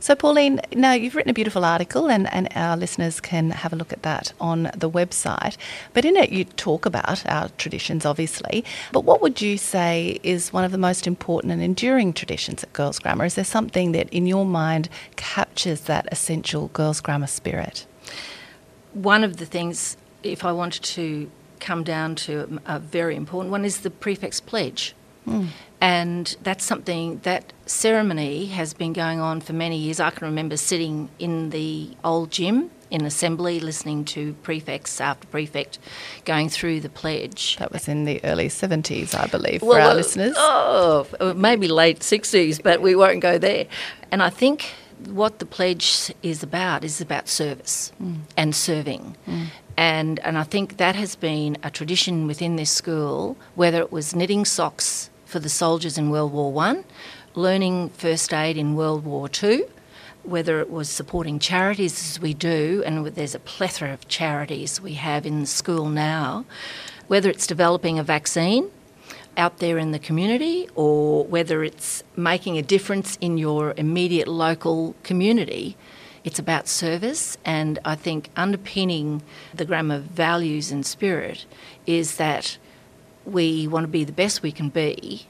So, 0.00 0.14
Pauline, 0.14 0.60
now 0.72 0.92
you've 0.92 1.14
written 1.14 1.30
a 1.30 1.34
beautiful 1.34 1.64
article, 1.64 2.10
and, 2.10 2.32
and 2.32 2.48
our 2.54 2.76
listeners 2.76 3.20
can 3.20 3.50
have 3.50 3.72
a 3.72 3.76
look 3.76 3.92
at 3.92 4.02
that 4.02 4.32
on 4.40 4.64
the 4.76 4.90
website. 4.90 5.56
But 5.92 6.04
in 6.04 6.16
it, 6.16 6.30
you 6.30 6.44
talk 6.44 6.86
about 6.86 7.15
our 7.24 7.48
traditions, 7.56 8.04
obviously. 8.04 8.64
But 8.92 9.04
what 9.04 9.22
would 9.22 9.40
you 9.40 9.56
say 9.56 10.20
is 10.22 10.52
one 10.52 10.64
of 10.64 10.72
the 10.72 10.78
most 10.78 11.06
important 11.06 11.52
and 11.52 11.62
enduring 11.62 12.12
traditions 12.12 12.62
at 12.62 12.72
Girls 12.72 12.98
Grammar? 12.98 13.24
Is 13.24 13.34
there 13.34 13.44
something 13.44 13.92
that, 13.92 14.08
in 14.10 14.26
your 14.26 14.44
mind, 14.44 14.88
captures 15.16 15.82
that 15.82 16.08
essential 16.12 16.68
Girls 16.68 17.00
Grammar 17.00 17.26
spirit? 17.28 17.86
One 18.92 19.24
of 19.24 19.38
the 19.38 19.46
things, 19.46 19.96
if 20.22 20.44
I 20.44 20.52
wanted 20.52 20.82
to 20.84 21.30
come 21.60 21.84
down 21.84 22.14
to 22.16 22.60
a 22.66 22.78
very 22.78 23.16
important 23.16 23.50
one, 23.50 23.64
is 23.64 23.80
the 23.80 23.90
prefect's 23.90 24.40
pledge. 24.40 24.94
Hmm. 25.24 25.46
And 25.80 26.36
that's 26.42 26.64
something 26.64 27.18
that 27.24 27.52
ceremony 27.66 28.46
has 28.46 28.72
been 28.72 28.92
going 28.92 29.20
on 29.20 29.40
for 29.40 29.52
many 29.52 29.76
years. 29.76 30.00
I 30.00 30.10
can 30.10 30.26
remember 30.26 30.56
sitting 30.56 31.10
in 31.18 31.50
the 31.50 31.90
old 32.02 32.30
gym 32.30 32.70
in 32.90 33.04
assembly 33.04 33.60
listening 33.60 34.04
to 34.04 34.32
prefects 34.42 35.00
after 35.00 35.26
prefect 35.28 35.78
going 36.24 36.48
through 36.48 36.80
the 36.80 36.88
pledge. 36.88 37.56
That 37.58 37.72
was 37.72 37.88
in 37.88 38.04
the 38.04 38.24
early 38.24 38.48
70s, 38.48 39.14
I 39.14 39.26
believe, 39.26 39.60
for 39.60 39.70
Well, 39.70 39.86
our 39.88 39.92
uh, 39.92 39.94
listeners. 39.94 40.34
Oh, 40.36 41.06
uh, 41.20 41.34
maybe 41.34 41.68
late 41.68 42.00
60s, 42.00 42.62
but 42.62 42.80
we 42.80 42.94
won't 42.94 43.20
go 43.20 43.38
there. 43.38 43.66
And 44.10 44.22
I 44.22 44.30
think 44.30 44.72
what 45.06 45.38
the 45.38 45.46
pledge 45.46 46.12
is 46.22 46.42
about 46.42 46.84
is 46.84 47.00
about 47.00 47.28
service 47.28 47.92
and 48.36 48.54
serving. 48.54 49.16
And, 49.76 50.18
and 50.20 50.38
I 50.38 50.42
think 50.42 50.78
that 50.78 50.94
has 50.96 51.16
been 51.16 51.58
a 51.62 51.70
tradition 51.70 52.26
within 52.26 52.56
this 52.56 52.70
school, 52.70 53.36
whether 53.54 53.80
it 53.80 53.92
was 53.92 54.14
knitting 54.14 54.44
socks 54.46 55.10
for 55.26 55.38
the 55.38 55.50
soldiers 55.50 55.98
in 55.98 56.10
World 56.10 56.32
War 56.32 56.50
One, 56.50 56.84
learning 57.34 57.90
first 57.90 58.32
aid 58.32 58.56
in 58.56 58.74
World 58.74 59.04
War 59.04 59.28
Two, 59.28 59.68
whether 60.26 60.60
it 60.60 60.70
was 60.70 60.88
supporting 60.88 61.38
charities 61.38 62.10
as 62.10 62.20
we 62.20 62.34
do, 62.34 62.82
and 62.84 63.06
there's 63.06 63.34
a 63.34 63.38
plethora 63.38 63.92
of 63.92 64.08
charities 64.08 64.80
we 64.80 64.94
have 64.94 65.24
in 65.26 65.40
the 65.40 65.46
school 65.46 65.88
now, 65.88 66.44
whether 67.06 67.30
it's 67.30 67.46
developing 67.46 67.98
a 67.98 68.02
vaccine 68.02 68.70
out 69.36 69.58
there 69.58 69.78
in 69.78 69.92
the 69.92 69.98
community 69.98 70.68
or 70.74 71.24
whether 71.24 71.62
it's 71.62 72.02
making 72.16 72.56
a 72.56 72.62
difference 72.62 73.16
in 73.20 73.38
your 73.38 73.74
immediate 73.76 74.28
local 74.28 74.94
community. 75.02 75.76
It's 76.24 76.38
about 76.38 76.66
service, 76.66 77.36
and 77.44 77.78
I 77.84 77.94
think 77.94 78.30
underpinning 78.34 79.22
the 79.54 79.64
grammar 79.64 80.00
values 80.00 80.72
and 80.72 80.84
spirit 80.84 81.46
is 81.86 82.16
that 82.16 82.58
we 83.24 83.68
want 83.68 83.84
to 83.84 83.88
be 83.88 84.04
the 84.04 84.12
best 84.12 84.42
we 84.42 84.52
can 84.52 84.68
be 84.68 85.26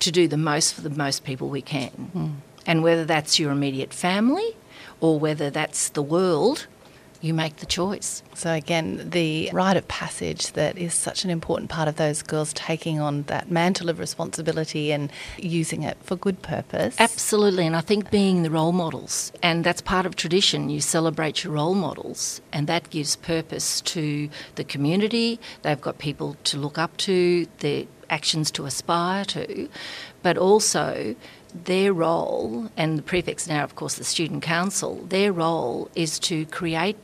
to 0.00 0.10
do 0.10 0.26
the 0.26 0.36
most 0.36 0.74
for 0.74 0.80
the 0.80 0.90
most 0.90 1.24
people 1.24 1.48
we 1.48 1.62
can. 1.62 1.90
Hmm. 1.90 2.30
And 2.66 2.82
whether 2.82 3.04
that's 3.04 3.38
your 3.38 3.50
immediate 3.50 3.92
family 3.92 4.56
or 5.00 5.18
whether 5.18 5.50
that's 5.50 5.90
the 5.90 6.02
world, 6.02 6.66
you 7.20 7.34
make 7.34 7.56
the 7.56 7.66
choice. 7.66 8.22
So, 8.34 8.52
again, 8.52 9.10
the 9.10 9.50
rite 9.52 9.76
of 9.76 9.88
passage 9.88 10.52
that 10.52 10.76
is 10.78 10.94
such 10.94 11.24
an 11.24 11.30
important 11.30 11.70
part 11.70 11.88
of 11.88 11.96
those 11.96 12.22
girls 12.22 12.52
taking 12.52 13.00
on 13.00 13.22
that 13.24 13.50
mantle 13.50 13.88
of 13.88 13.98
responsibility 13.98 14.92
and 14.92 15.10
using 15.38 15.82
it 15.82 15.96
for 16.02 16.16
good 16.16 16.42
purpose. 16.42 16.96
Absolutely, 16.98 17.66
and 17.66 17.74
I 17.74 17.80
think 17.80 18.10
being 18.10 18.42
the 18.42 18.50
role 18.50 18.72
models, 18.72 19.32
and 19.42 19.64
that's 19.64 19.80
part 19.80 20.06
of 20.06 20.16
tradition. 20.16 20.68
You 20.68 20.80
celebrate 20.80 21.42
your 21.42 21.54
role 21.54 21.74
models, 21.74 22.40
and 22.52 22.66
that 22.66 22.90
gives 22.90 23.16
purpose 23.16 23.80
to 23.82 24.28
the 24.56 24.64
community. 24.64 25.40
They've 25.62 25.80
got 25.80 25.98
people 25.98 26.36
to 26.44 26.58
look 26.58 26.78
up 26.78 26.96
to, 26.98 27.46
their 27.58 27.84
actions 28.10 28.50
to 28.52 28.66
aspire 28.66 29.24
to, 29.26 29.68
but 30.22 30.36
also 30.36 31.14
their 31.64 31.92
role, 31.92 32.70
and 32.76 32.98
the 32.98 33.02
prefects 33.02 33.46
now, 33.46 33.64
of 33.64 33.74
course, 33.74 33.94
the 33.94 34.04
student 34.04 34.42
council, 34.42 34.96
their 35.08 35.32
role 35.32 35.90
is 35.94 36.18
to 36.18 36.44
create 36.46 36.96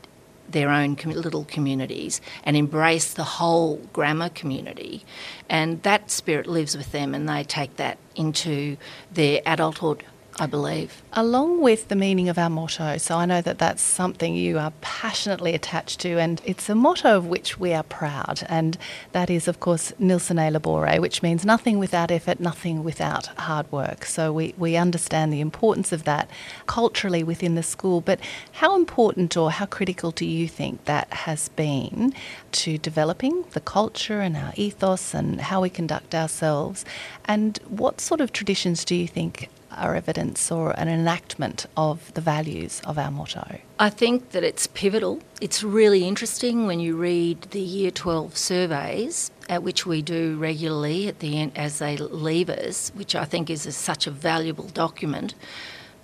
their 0.48 0.68
own 0.68 0.94
little 1.04 1.44
communities 1.44 2.20
and 2.44 2.56
embrace 2.56 3.14
the 3.14 3.24
whole 3.24 3.76
grammar 3.92 4.28
community. 4.28 5.04
And 5.48 5.82
that 5.82 6.10
spirit 6.10 6.46
lives 6.46 6.76
with 6.76 6.92
them, 6.92 7.14
and 7.14 7.28
they 7.28 7.44
take 7.44 7.76
that 7.76 7.98
into 8.14 8.76
their 9.10 9.40
adulthood 9.46 10.04
I 10.38 10.46
believe. 10.46 11.02
Along 11.12 11.60
with 11.60 11.88
the 11.88 11.94
meaning 11.94 12.28
of 12.30 12.38
our 12.38 12.48
motto, 12.48 12.96
so 12.96 13.16
I 13.16 13.26
know 13.26 13.42
that 13.42 13.58
that's 13.58 13.82
something 13.82 14.34
you 14.34 14.58
are 14.58 14.72
passionately 14.80 15.54
attached 15.54 16.00
to, 16.00 16.18
and 16.18 16.40
it's 16.44 16.70
a 16.70 16.74
motto 16.74 17.16
of 17.18 17.26
which 17.26 17.60
we 17.60 17.74
are 17.74 17.82
proud, 17.82 18.42
and 18.48 18.78
that 19.12 19.28
is, 19.28 19.46
of 19.46 19.60
course, 19.60 19.92
Nil 19.98 20.18
sine 20.18 20.52
labore, 20.52 20.98
which 21.00 21.22
means 21.22 21.44
nothing 21.44 21.78
without 21.78 22.10
effort, 22.10 22.40
nothing 22.40 22.82
without 22.82 23.26
hard 23.38 23.70
work. 23.70 24.06
So 24.06 24.32
we, 24.32 24.54
we 24.56 24.74
understand 24.74 25.32
the 25.32 25.42
importance 25.42 25.92
of 25.92 26.04
that 26.04 26.30
culturally 26.66 27.22
within 27.22 27.54
the 27.54 27.62
school, 27.62 28.00
but 28.00 28.18
how 28.52 28.74
important 28.74 29.36
or 29.36 29.50
how 29.50 29.66
critical 29.66 30.12
do 30.12 30.24
you 30.24 30.48
think 30.48 30.86
that 30.86 31.12
has 31.12 31.50
been 31.50 32.14
to 32.52 32.78
developing 32.78 33.44
the 33.52 33.60
culture 33.60 34.20
and 34.20 34.36
our 34.36 34.52
ethos 34.56 35.12
and 35.12 35.42
how 35.42 35.60
we 35.60 35.68
conduct 35.68 36.14
ourselves? 36.14 36.86
And 37.26 37.58
what 37.68 38.00
sort 38.00 38.22
of 38.22 38.32
traditions 38.32 38.84
do 38.84 38.94
you 38.94 39.06
think 39.06 39.50
are 39.76 39.94
evidence 39.94 40.50
or 40.50 40.70
an 40.78 40.88
enactment 40.88 41.66
of 41.76 42.12
the 42.14 42.20
values 42.20 42.80
of 42.84 42.98
our 42.98 43.10
motto? 43.10 43.58
I 43.78 43.90
think 43.90 44.30
that 44.30 44.44
it's 44.44 44.66
pivotal. 44.66 45.20
It's 45.40 45.62
really 45.62 46.06
interesting 46.06 46.66
when 46.66 46.80
you 46.80 46.96
read 46.96 47.42
the 47.50 47.60
Year 47.60 47.90
12 47.90 48.36
surveys, 48.36 49.30
at 49.48 49.62
which 49.62 49.86
we 49.86 50.02
do 50.02 50.36
regularly 50.36 51.08
at 51.08 51.18
the 51.18 51.40
end 51.40 51.52
as 51.56 51.78
they 51.78 51.96
leave 51.96 52.48
us, 52.48 52.90
which 52.94 53.14
I 53.14 53.24
think 53.24 53.50
is 53.50 53.66
a, 53.66 53.72
such 53.72 54.06
a 54.06 54.10
valuable 54.10 54.68
document. 54.68 55.34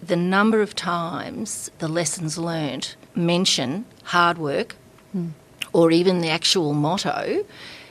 The 0.02 0.16
number 0.16 0.60
of 0.62 0.74
times 0.74 1.70
the 1.78 1.88
lessons 1.88 2.38
learnt 2.38 2.96
mention 3.14 3.84
hard 4.04 4.38
work 4.38 4.76
mm. 5.16 5.30
or 5.72 5.90
even 5.90 6.20
the 6.20 6.28
actual 6.28 6.72
motto 6.72 7.44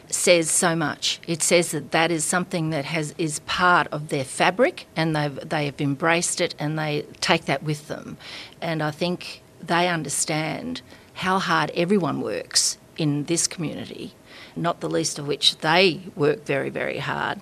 says 0.10 0.50
so 0.50 0.76
much. 0.76 1.20
It 1.28 1.42
says 1.44 1.72
that 1.72 1.92
that 1.92 2.12
is 2.12 2.24
something 2.24 2.70
that 2.70 2.86
has 2.86 3.14
is 3.18 3.40
part 3.40 3.88
of 3.88 4.10
their 4.10 4.24
fabric, 4.24 4.88
and 4.96 5.16
they've 5.16 5.50
they 5.50 5.66
have 5.66 5.82
embraced 5.82 6.42
it 6.42 6.56
and 6.60 6.78
they 6.78 7.06
take 7.22 7.46
that 7.46 7.64
with 7.64 7.88
them. 7.88 8.18
And 8.62 8.82
I 8.82 8.92
think 8.92 9.42
they 9.62 9.88
understand 9.88 10.82
how 11.16 11.40
hard 11.40 11.72
everyone 11.76 12.22
works 12.22 12.78
in 12.98 13.26
this 13.26 13.48
community, 13.48 14.14
not 14.56 14.80
the 14.80 14.90
least 14.90 15.20
of 15.20 15.28
which 15.28 15.58
they 15.58 16.02
work 16.16 16.46
very 16.46 16.70
very 16.70 17.00
hard. 17.00 17.40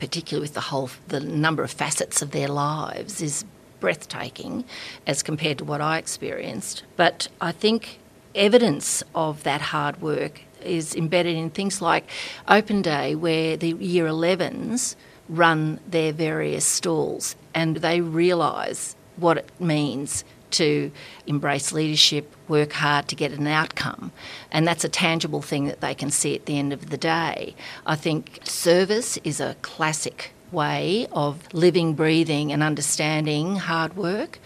Particularly 0.00 0.44
with 0.44 0.54
the 0.54 0.68
whole 0.72 0.90
the 1.08 1.20
number 1.20 1.62
of 1.62 1.70
facets 1.70 2.22
of 2.22 2.30
their 2.30 2.48
lives 2.48 3.20
is 3.20 3.44
breathtaking 3.80 4.64
as 5.06 5.22
compared 5.22 5.58
to 5.58 5.64
what 5.64 5.80
I 5.80 5.98
experienced. 5.98 6.82
But 6.96 7.28
I 7.40 7.52
think 7.52 8.00
evidence 8.34 9.02
of 9.14 9.42
that 9.44 9.60
hard 9.60 10.00
work 10.00 10.42
is 10.62 10.94
embedded 10.94 11.36
in 11.36 11.50
things 11.50 11.80
like 11.80 12.08
Open 12.48 12.82
Day, 12.82 13.14
where 13.14 13.56
the 13.56 13.74
year 13.74 14.06
11s 14.06 14.96
run 15.28 15.78
their 15.86 16.12
various 16.12 16.64
stalls 16.64 17.36
and 17.54 17.76
they 17.78 18.00
realise 18.00 18.96
what 19.16 19.36
it 19.36 19.50
means 19.60 20.24
to 20.50 20.90
embrace 21.26 21.72
leadership, 21.72 22.34
work 22.48 22.72
hard 22.72 23.08
to 23.08 23.14
get 23.14 23.32
an 23.32 23.46
outcome. 23.46 24.12
And 24.50 24.66
that's 24.66 24.84
a 24.84 24.88
tangible 24.88 25.42
thing 25.42 25.66
that 25.66 25.80
they 25.80 25.94
can 25.94 26.10
see 26.10 26.34
at 26.34 26.46
the 26.46 26.58
end 26.58 26.72
of 26.72 26.90
the 26.90 26.96
day. 26.96 27.54
I 27.84 27.96
think 27.96 28.40
service 28.44 29.18
is 29.24 29.40
a 29.40 29.56
classic 29.60 30.32
way 30.50 31.06
of 31.12 31.52
living, 31.52 31.94
breathing, 31.94 32.52
and 32.52 32.62
understanding 32.62 33.56
hard 33.56 33.96
work. 33.96 34.38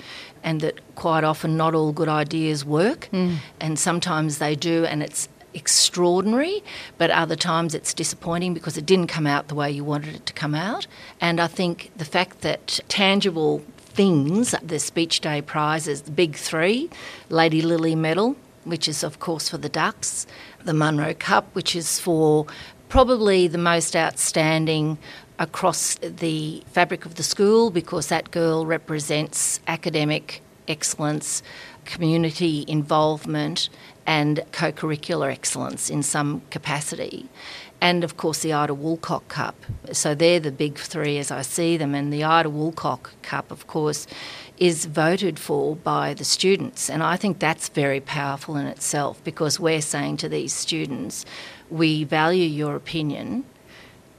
And 0.44 0.60
that 0.60 0.80
quite 0.96 1.22
often 1.22 1.56
not 1.56 1.74
all 1.74 1.92
good 1.92 2.08
ideas 2.08 2.64
work, 2.64 3.08
mm. 3.12 3.36
and 3.60 3.78
sometimes 3.78 4.38
they 4.38 4.56
do, 4.56 4.84
and 4.84 5.02
it's 5.02 5.28
extraordinary, 5.54 6.62
but 6.98 7.10
other 7.10 7.36
times 7.36 7.74
it's 7.74 7.94
disappointing 7.94 8.54
because 8.54 8.76
it 8.76 8.86
didn't 8.86 9.08
come 9.08 9.26
out 9.26 9.48
the 9.48 9.54
way 9.54 9.70
you 9.70 9.84
wanted 9.84 10.14
it 10.14 10.26
to 10.26 10.32
come 10.32 10.54
out. 10.54 10.86
And 11.20 11.40
I 11.40 11.46
think 11.46 11.90
the 11.96 12.04
fact 12.04 12.40
that 12.40 12.80
tangible 12.88 13.62
things, 13.76 14.54
the 14.62 14.78
Speech 14.78 15.20
Day 15.20 15.42
prizes, 15.42 16.02
the 16.02 16.10
big 16.10 16.36
three, 16.36 16.90
Lady 17.28 17.62
Lilley 17.62 17.94
Medal, 17.94 18.36
which 18.64 18.88
is 18.88 19.02
of 19.02 19.18
course 19.18 19.48
for 19.48 19.58
the 19.58 19.68
Dux, 19.68 20.26
the 20.64 20.72
Munro 20.72 21.14
Cup, 21.14 21.54
which 21.54 21.76
is 21.76 21.98
for 21.98 22.46
probably 22.88 23.48
the 23.48 23.58
most 23.58 23.96
outstanding 23.96 24.98
across 25.42 25.96
the 25.96 26.62
fabric 26.68 27.04
of 27.04 27.16
the 27.16 27.22
school 27.24 27.70
because 27.70 28.06
that 28.06 28.30
girl 28.30 28.64
represents 28.64 29.58
academic 29.66 30.40
excellence, 30.68 31.42
community 31.84 32.64
involvement, 32.68 33.68
and 34.06 34.44
co 34.52 34.70
curricular 34.70 35.30
excellence 35.32 35.90
in 35.90 36.00
some 36.02 36.42
capacity. 36.50 37.28
And 37.80 38.04
of 38.04 38.16
course, 38.16 38.38
the 38.38 38.52
Ida 38.52 38.72
Woolcock 38.72 39.26
Cup. 39.26 39.56
So 39.90 40.14
they're 40.14 40.38
the 40.38 40.52
big 40.52 40.78
three 40.78 41.18
as 41.18 41.32
I 41.32 41.42
see 41.42 41.76
them. 41.76 41.92
And 41.96 42.12
the 42.12 42.22
Ida 42.22 42.48
Woolcock 42.48 43.10
Cup, 43.22 43.50
of 43.50 43.66
course, 43.66 44.06
is 44.58 44.86
voted 44.86 45.40
for 45.40 45.74
by 45.74 46.14
the 46.14 46.24
students. 46.24 46.88
And 46.88 47.02
I 47.02 47.16
think 47.16 47.40
that's 47.40 47.68
very 47.68 47.98
powerful 48.00 48.54
in 48.54 48.66
itself 48.68 49.22
because 49.24 49.58
we're 49.58 49.82
saying 49.82 50.18
to 50.18 50.28
these 50.28 50.52
students, 50.52 51.24
we 51.68 52.04
value 52.04 52.46
your 52.46 52.76
opinion 52.76 53.44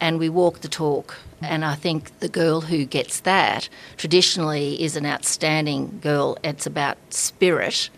and 0.03 0.19
we 0.19 0.27
walk 0.27 0.59
the 0.59 0.67
talk. 0.67 1.15
And 1.41 1.63
I 1.63 1.75
think 1.75 2.19
the 2.19 2.27
girl 2.27 2.59
who 2.59 2.83
gets 2.83 3.21
that 3.21 3.69
traditionally 3.95 4.83
is 4.83 4.97
an 4.97 5.05
outstanding 5.05 5.99
girl. 6.01 6.37
It's 6.43 6.65
about 6.65 6.97
spirit 7.09 7.89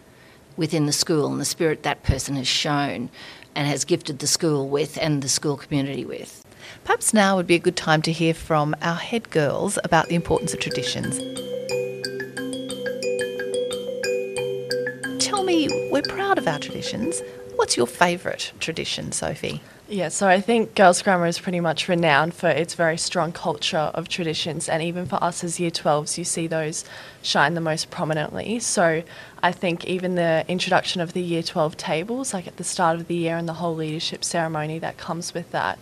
within 0.56 0.86
the 0.86 0.92
school 0.92 1.26
and 1.32 1.42
the 1.42 1.46
spirit 1.46 1.82
that 1.82 2.04
person 2.04 2.36
has 2.36 2.48
shown 2.48 3.10
and 3.56 3.68
has 3.68 3.86
gifted 3.86 4.20
the 4.20 4.28
school 4.28 4.70
with 4.70 5.00
and 5.02 5.24
the 5.24 5.28
school 5.28 5.58
community 5.58 6.06
with. 6.06 6.46
Perhaps 6.84 7.12
now 7.12 7.38
would 7.38 7.48
be 7.48 7.56
a 7.56 7.60
good 7.60 7.76
time 7.76 8.04
to 8.04 8.12
hear 8.12 8.36
from 8.36 8.76
our 8.84 8.98
head 8.98 9.32
girls 9.32 9.80
about 9.84 10.08
the 10.08 10.16
importance 10.16 10.54
of 10.54 10.60
traditions. 10.60 11.18
Tell 15.26 15.44
me, 15.44 15.70
we're 15.92 16.04
proud 16.04 16.38
of 16.38 16.48
our 16.48 16.60
traditions. 16.60 17.24
What's 17.56 17.76
your 17.76 17.88
favourite 17.88 18.52
tradition, 18.60 19.12
Sophie? 19.12 19.64
Yeah, 19.88 20.10
so 20.10 20.27
I 20.27 20.42
think 20.42 20.74
Girls 20.74 21.04
Grammar 21.04 21.27
is 21.27 21.38
pretty 21.38 21.60
much 21.60 21.88
renowned 21.88 22.34
for 22.34 22.50
its 22.50 22.74
very 22.74 22.98
strong 22.98 23.32
culture 23.32 23.92
of 23.94 24.10
traditions, 24.10 24.68
and 24.68 24.82
even 24.82 25.06
for 25.06 25.24
us 25.24 25.44
as 25.44 25.60
Year 25.60 25.70
12s, 25.70 26.18
you 26.18 26.24
see 26.24 26.48
those 26.48 26.86
shine 27.22 27.54
the 27.54 27.62
most 27.62 27.92
prominently. 27.92 28.60
So 28.60 29.04
I 29.44 29.51
think 29.51 29.86
even 29.86 30.15
the 30.15 30.44
introduction 30.48 31.01
of 31.01 31.13
the 31.13 31.22
Year 31.22 31.44
12 31.44 31.77
tables, 31.77 32.34
like 32.34 32.48
at 32.48 32.58
the 32.58 32.63
start 32.63 33.00
of 33.00 33.06
the 33.06 33.13
year, 33.13 33.38
and 33.38 33.48
the 33.48 33.54
whole 33.54 33.75
leadership 33.75 34.24
ceremony 34.24 34.80
that 34.80 34.98
comes 34.98 35.36
with 35.36 35.51
that, 35.51 35.77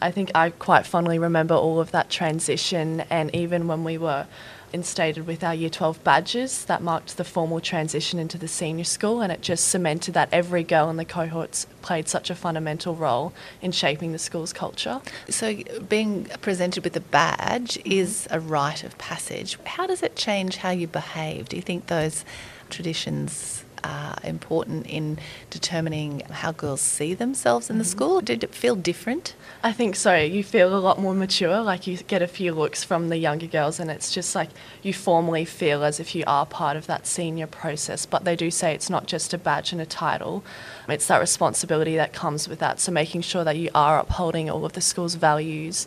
I 0.00 0.10
think 0.10 0.30
I 0.34 0.48
quite 0.48 0.86
fondly 0.86 1.18
remember 1.18 1.54
all 1.54 1.78
of 1.78 1.90
that 1.90 2.08
transition, 2.08 3.00
and 3.10 3.34
even 3.34 3.68
when 3.68 3.84
we 3.84 3.98
were 3.98 4.26
instated 4.72 5.26
with 5.26 5.44
our 5.44 5.54
Year 5.54 5.70
12 5.70 6.02
badges. 6.04 6.64
That 6.64 6.82
marked 6.82 7.16
the 7.16 7.24
formal 7.24 7.60
transition 7.60 8.18
into 8.18 8.38
the 8.38 8.48
senior 8.48 8.84
school, 8.84 9.20
and 9.20 9.32
it 9.32 9.40
just 9.40 9.68
cemented 9.68 10.14
that 10.14 10.28
every 10.32 10.62
girl 10.62 10.90
in 10.90 10.96
the 10.96 11.04
cohorts 11.04 11.66
played 11.82 12.08
such 12.08 12.30
a 12.30 12.34
fundamental 12.34 12.94
role 12.94 13.32
in 13.60 13.72
shaping 13.72 14.12
the 14.12 14.18
school's 14.18 14.52
culture. 14.52 15.00
So, 15.28 15.56
being 15.88 16.24
presented 16.40 16.84
with 16.84 16.96
a 16.96 17.00
badge 17.00 17.74
mm-hmm. 17.78 17.92
is 17.92 18.26
a 18.30 18.40
rite 18.40 18.84
of 18.84 18.96
passage. 18.98 19.58
How 19.64 19.86
does 19.86 20.02
it 20.02 20.16
change 20.16 20.56
how 20.56 20.70
you 20.70 20.86
behave? 20.86 21.48
Do 21.48 21.56
you 21.56 21.62
think 21.62 21.86
those 21.86 22.24
traditions 22.70 23.64
are 23.84 24.18
important 24.22 24.86
in 24.86 25.18
determining 25.50 26.20
how 26.30 26.52
girls 26.52 26.80
see 26.80 27.14
themselves 27.14 27.70
in 27.70 27.78
the 27.78 27.84
mm-hmm. 27.84 27.90
school? 27.90 28.20
Did 28.20 28.44
it 28.44 28.54
feel 28.54 28.76
different? 28.76 29.34
I 29.62 29.72
think 29.72 29.96
so. 29.96 30.16
You 30.16 30.42
feel 30.42 30.76
a 30.76 30.78
lot 30.78 30.98
more 30.98 31.14
mature, 31.14 31.60
like 31.60 31.86
you 31.86 31.96
get 31.98 32.22
a 32.22 32.26
few 32.26 32.52
looks 32.52 32.84
from 32.84 33.08
the 33.08 33.16
younger 33.16 33.46
girls, 33.46 33.78
and 33.78 33.90
it's 33.90 34.12
just 34.12 34.34
like 34.34 34.50
you 34.82 34.92
formally 34.92 35.44
feel 35.44 35.84
as 35.84 36.00
if 36.00 36.14
you 36.14 36.24
are 36.26 36.46
part 36.46 36.76
of 36.76 36.86
that 36.86 37.06
senior 37.06 37.46
process. 37.46 38.06
But 38.06 38.24
they 38.24 38.36
do 38.36 38.50
say 38.50 38.74
it's 38.74 38.90
not 38.90 39.06
just 39.06 39.32
a 39.32 39.38
badge 39.38 39.72
and 39.72 39.80
a 39.80 39.86
title, 39.86 40.44
it's 40.88 41.06
that 41.06 41.20
responsibility 41.20 41.96
that 41.96 42.12
comes 42.12 42.48
with 42.48 42.58
that. 42.58 42.80
So 42.80 42.92
making 42.92 43.22
sure 43.22 43.44
that 43.44 43.56
you 43.56 43.70
are 43.74 43.98
upholding 43.98 44.50
all 44.50 44.64
of 44.64 44.72
the 44.72 44.80
school's 44.80 45.14
values 45.14 45.86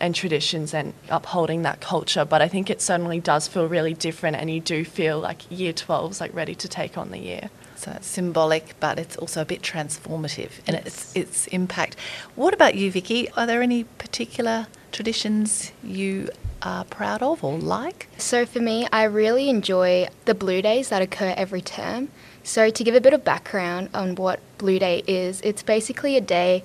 and 0.00 0.14
traditions 0.14 0.74
and 0.74 0.94
upholding 1.08 1.62
that 1.62 1.80
culture. 1.80 2.24
But 2.24 2.42
I 2.42 2.48
think 2.48 2.70
it 2.70 2.80
certainly 2.80 3.20
does 3.20 3.48
feel 3.48 3.66
really 3.66 3.94
different, 3.94 4.36
and 4.36 4.50
you 4.50 4.60
do 4.60 4.84
feel 4.84 5.18
like 5.18 5.50
year 5.50 5.72
12 5.72 6.12
is 6.12 6.20
like 6.20 6.34
ready 6.34 6.54
to 6.56 6.68
take 6.68 6.98
on 6.98 7.10
the 7.10 7.18
year. 7.18 7.50
So 7.76 7.90
it's 7.90 8.06
symbolic, 8.06 8.78
but 8.78 8.98
it's 8.98 9.16
also 9.16 9.42
a 9.42 9.44
bit 9.44 9.60
transformative 9.60 10.50
in 10.68 10.74
yes. 10.74 10.86
its, 10.86 11.16
its 11.16 11.46
impact. 11.48 11.96
What 12.36 12.54
about 12.54 12.76
you, 12.76 12.92
Vicky? 12.92 13.28
Are 13.32 13.44
there 13.44 13.60
any 13.60 13.84
particular 13.84 14.68
traditions 14.92 15.72
you 15.82 16.28
are 16.62 16.84
proud 16.84 17.22
of 17.22 17.42
or 17.42 17.58
like? 17.58 18.08
So 18.18 18.46
for 18.46 18.60
me, 18.60 18.86
I 18.92 19.04
really 19.04 19.48
enjoy 19.48 20.06
the 20.26 20.34
Blue 20.34 20.62
Days 20.62 20.90
that 20.90 21.02
occur 21.02 21.34
every 21.36 21.60
term. 21.60 22.08
So 22.44 22.70
to 22.70 22.84
give 22.84 22.94
a 22.94 23.00
bit 23.00 23.14
of 23.14 23.24
background 23.24 23.90
on 23.94 24.14
what 24.14 24.38
Blue 24.58 24.78
Day 24.78 25.02
is, 25.08 25.40
it's 25.40 25.62
basically 25.62 26.16
a 26.16 26.20
day 26.20 26.62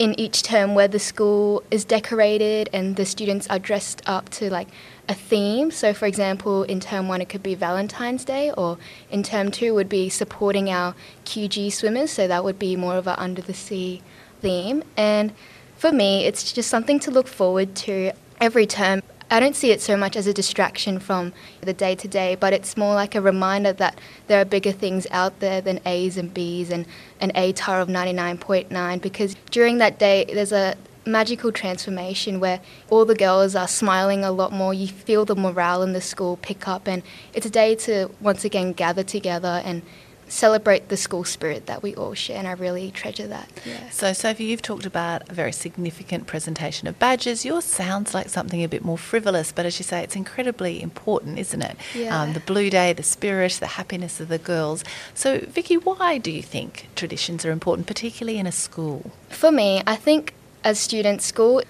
in 0.00 0.18
each 0.18 0.42
term 0.42 0.74
where 0.74 0.88
the 0.88 0.98
school 0.98 1.62
is 1.70 1.84
decorated 1.84 2.70
and 2.72 2.96
the 2.96 3.04
students 3.04 3.46
are 3.48 3.58
dressed 3.58 4.00
up 4.06 4.30
to 4.30 4.48
like 4.48 4.68
a 5.10 5.14
theme. 5.14 5.70
So, 5.70 5.92
for 5.92 6.06
example, 6.06 6.62
in 6.62 6.80
term 6.80 7.06
one, 7.06 7.20
it 7.20 7.28
could 7.28 7.42
be 7.42 7.54
Valentine's 7.54 8.24
Day, 8.24 8.50
or 8.56 8.78
in 9.10 9.22
term 9.22 9.50
two, 9.50 9.74
would 9.74 9.90
be 9.90 10.08
supporting 10.08 10.70
our 10.70 10.94
QG 11.26 11.70
swimmers. 11.70 12.10
So, 12.10 12.26
that 12.26 12.42
would 12.44 12.58
be 12.58 12.76
more 12.76 12.96
of 12.96 13.06
an 13.06 13.16
under 13.18 13.42
the 13.42 13.52
sea 13.52 14.00
theme. 14.40 14.82
And 14.96 15.34
for 15.76 15.92
me, 15.92 16.24
it's 16.24 16.50
just 16.50 16.70
something 16.70 16.98
to 17.00 17.10
look 17.10 17.28
forward 17.28 17.74
to 17.76 18.12
every 18.40 18.66
term. 18.66 19.02
I 19.32 19.38
don't 19.38 19.54
see 19.54 19.70
it 19.70 19.80
so 19.80 19.96
much 19.96 20.16
as 20.16 20.26
a 20.26 20.34
distraction 20.34 20.98
from 20.98 21.32
the 21.60 21.72
day 21.72 21.94
to 21.94 22.08
day, 22.08 22.34
but 22.34 22.52
it's 22.52 22.76
more 22.76 22.94
like 22.94 23.14
a 23.14 23.20
reminder 23.20 23.72
that 23.74 24.00
there 24.26 24.40
are 24.40 24.44
bigger 24.44 24.72
things 24.72 25.06
out 25.12 25.38
there 25.38 25.60
than 25.60 25.80
A's 25.86 26.16
and 26.16 26.34
B's 26.34 26.70
and 26.70 26.84
an 27.20 27.30
ATAR 27.36 27.80
of 27.80 27.88
99.9 27.88 29.00
because 29.00 29.36
during 29.52 29.78
that 29.78 30.00
day 30.00 30.24
there's 30.24 30.50
a 30.50 30.74
magical 31.06 31.52
transformation 31.52 32.40
where 32.40 32.60
all 32.90 33.04
the 33.04 33.14
girls 33.14 33.54
are 33.54 33.68
smiling 33.68 34.24
a 34.24 34.32
lot 34.32 34.52
more. 34.52 34.74
You 34.74 34.88
feel 34.88 35.24
the 35.24 35.36
morale 35.36 35.82
in 35.82 35.92
the 35.92 36.00
school 36.00 36.36
pick 36.38 36.66
up, 36.66 36.88
and 36.88 37.04
it's 37.32 37.46
a 37.46 37.50
day 37.50 37.76
to 37.76 38.10
once 38.20 38.44
again 38.44 38.72
gather 38.72 39.04
together 39.04 39.62
and 39.64 39.82
celebrate 40.30 40.88
the 40.88 40.96
school 40.96 41.24
spirit 41.24 41.66
that 41.66 41.82
we 41.82 41.94
all 41.96 42.14
share, 42.14 42.38
and 42.38 42.46
I 42.46 42.52
really 42.52 42.90
treasure 42.90 43.26
that. 43.26 43.48
Yeah. 43.66 43.90
So, 43.90 44.12
Sophie, 44.12 44.44
you've 44.44 44.62
talked 44.62 44.86
about 44.86 45.28
a 45.28 45.34
very 45.34 45.52
significant 45.52 46.26
presentation 46.26 46.86
of 46.86 46.98
badges. 46.98 47.44
Yours 47.44 47.64
sounds 47.64 48.14
like 48.14 48.28
something 48.28 48.62
a 48.62 48.68
bit 48.68 48.84
more 48.84 48.96
frivolous, 48.96 49.50
but 49.52 49.66
as 49.66 49.78
you 49.78 49.84
say, 49.84 50.02
it's 50.02 50.16
incredibly 50.16 50.82
important, 50.82 51.38
isn't 51.38 51.60
it? 51.60 51.76
Yeah. 51.94 52.18
Um, 52.18 52.32
the 52.32 52.40
blue 52.40 52.70
day, 52.70 52.92
the 52.92 53.02
spirit, 53.02 53.58
the 53.60 53.66
happiness 53.66 54.20
of 54.20 54.28
the 54.28 54.38
girls. 54.38 54.84
So, 55.14 55.40
Vicky, 55.40 55.76
why 55.76 56.18
do 56.18 56.30
you 56.30 56.42
think 56.42 56.88
traditions 56.94 57.44
are 57.44 57.50
important, 57.50 57.88
particularly 57.88 58.38
in 58.38 58.46
a 58.46 58.52
school? 58.52 59.10
For 59.28 59.50
me, 59.50 59.82
I 59.86 59.96
think 59.96 60.32
as 60.62 60.78
students, 60.78 61.24
school 61.26 61.62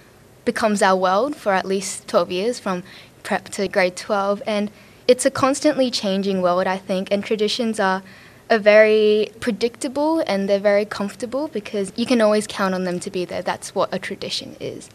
becomes 0.45 0.81
our 0.81 0.95
world 0.95 1.35
for 1.35 1.53
at 1.53 1.65
least 1.65 2.07
12 2.07 2.31
years 2.31 2.59
from 2.59 2.83
prep 3.23 3.49
to 3.49 3.67
grade 3.67 3.95
12, 3.95 4.43
and 4.45 4.69
it's 5.07 5.25
a 5.25 5.31
constantly 5.31 5.89
changing 5.89 6.41
world, 6.43 6.67
I 6.67 6.77
think, 6.77 7.11
and 7.11 7.23
traditions 7.23 7.79
are 7.79 8.03
are 8.51 8.59
very 8.59 9.31
predictable 9.39 10.19
and 10.27 10.47
they're 10.47 10.59
very 10.59 10.85
comfortable 10.85 11.47
because 11.47 11.93
you 11.95 12.05
can 12.05 12.21
always 12.21 12.45
count 12.45 12.75
on 12.75 12.83
them 12.83 12.99
to 12.99 13.09
be 13.09 13.23
there. 13.23 13.41
That's 13.41 13.73
what 13.73 13.89
a 13.93 13.97
tradition 13.97 14.57
is. 14.59 14.89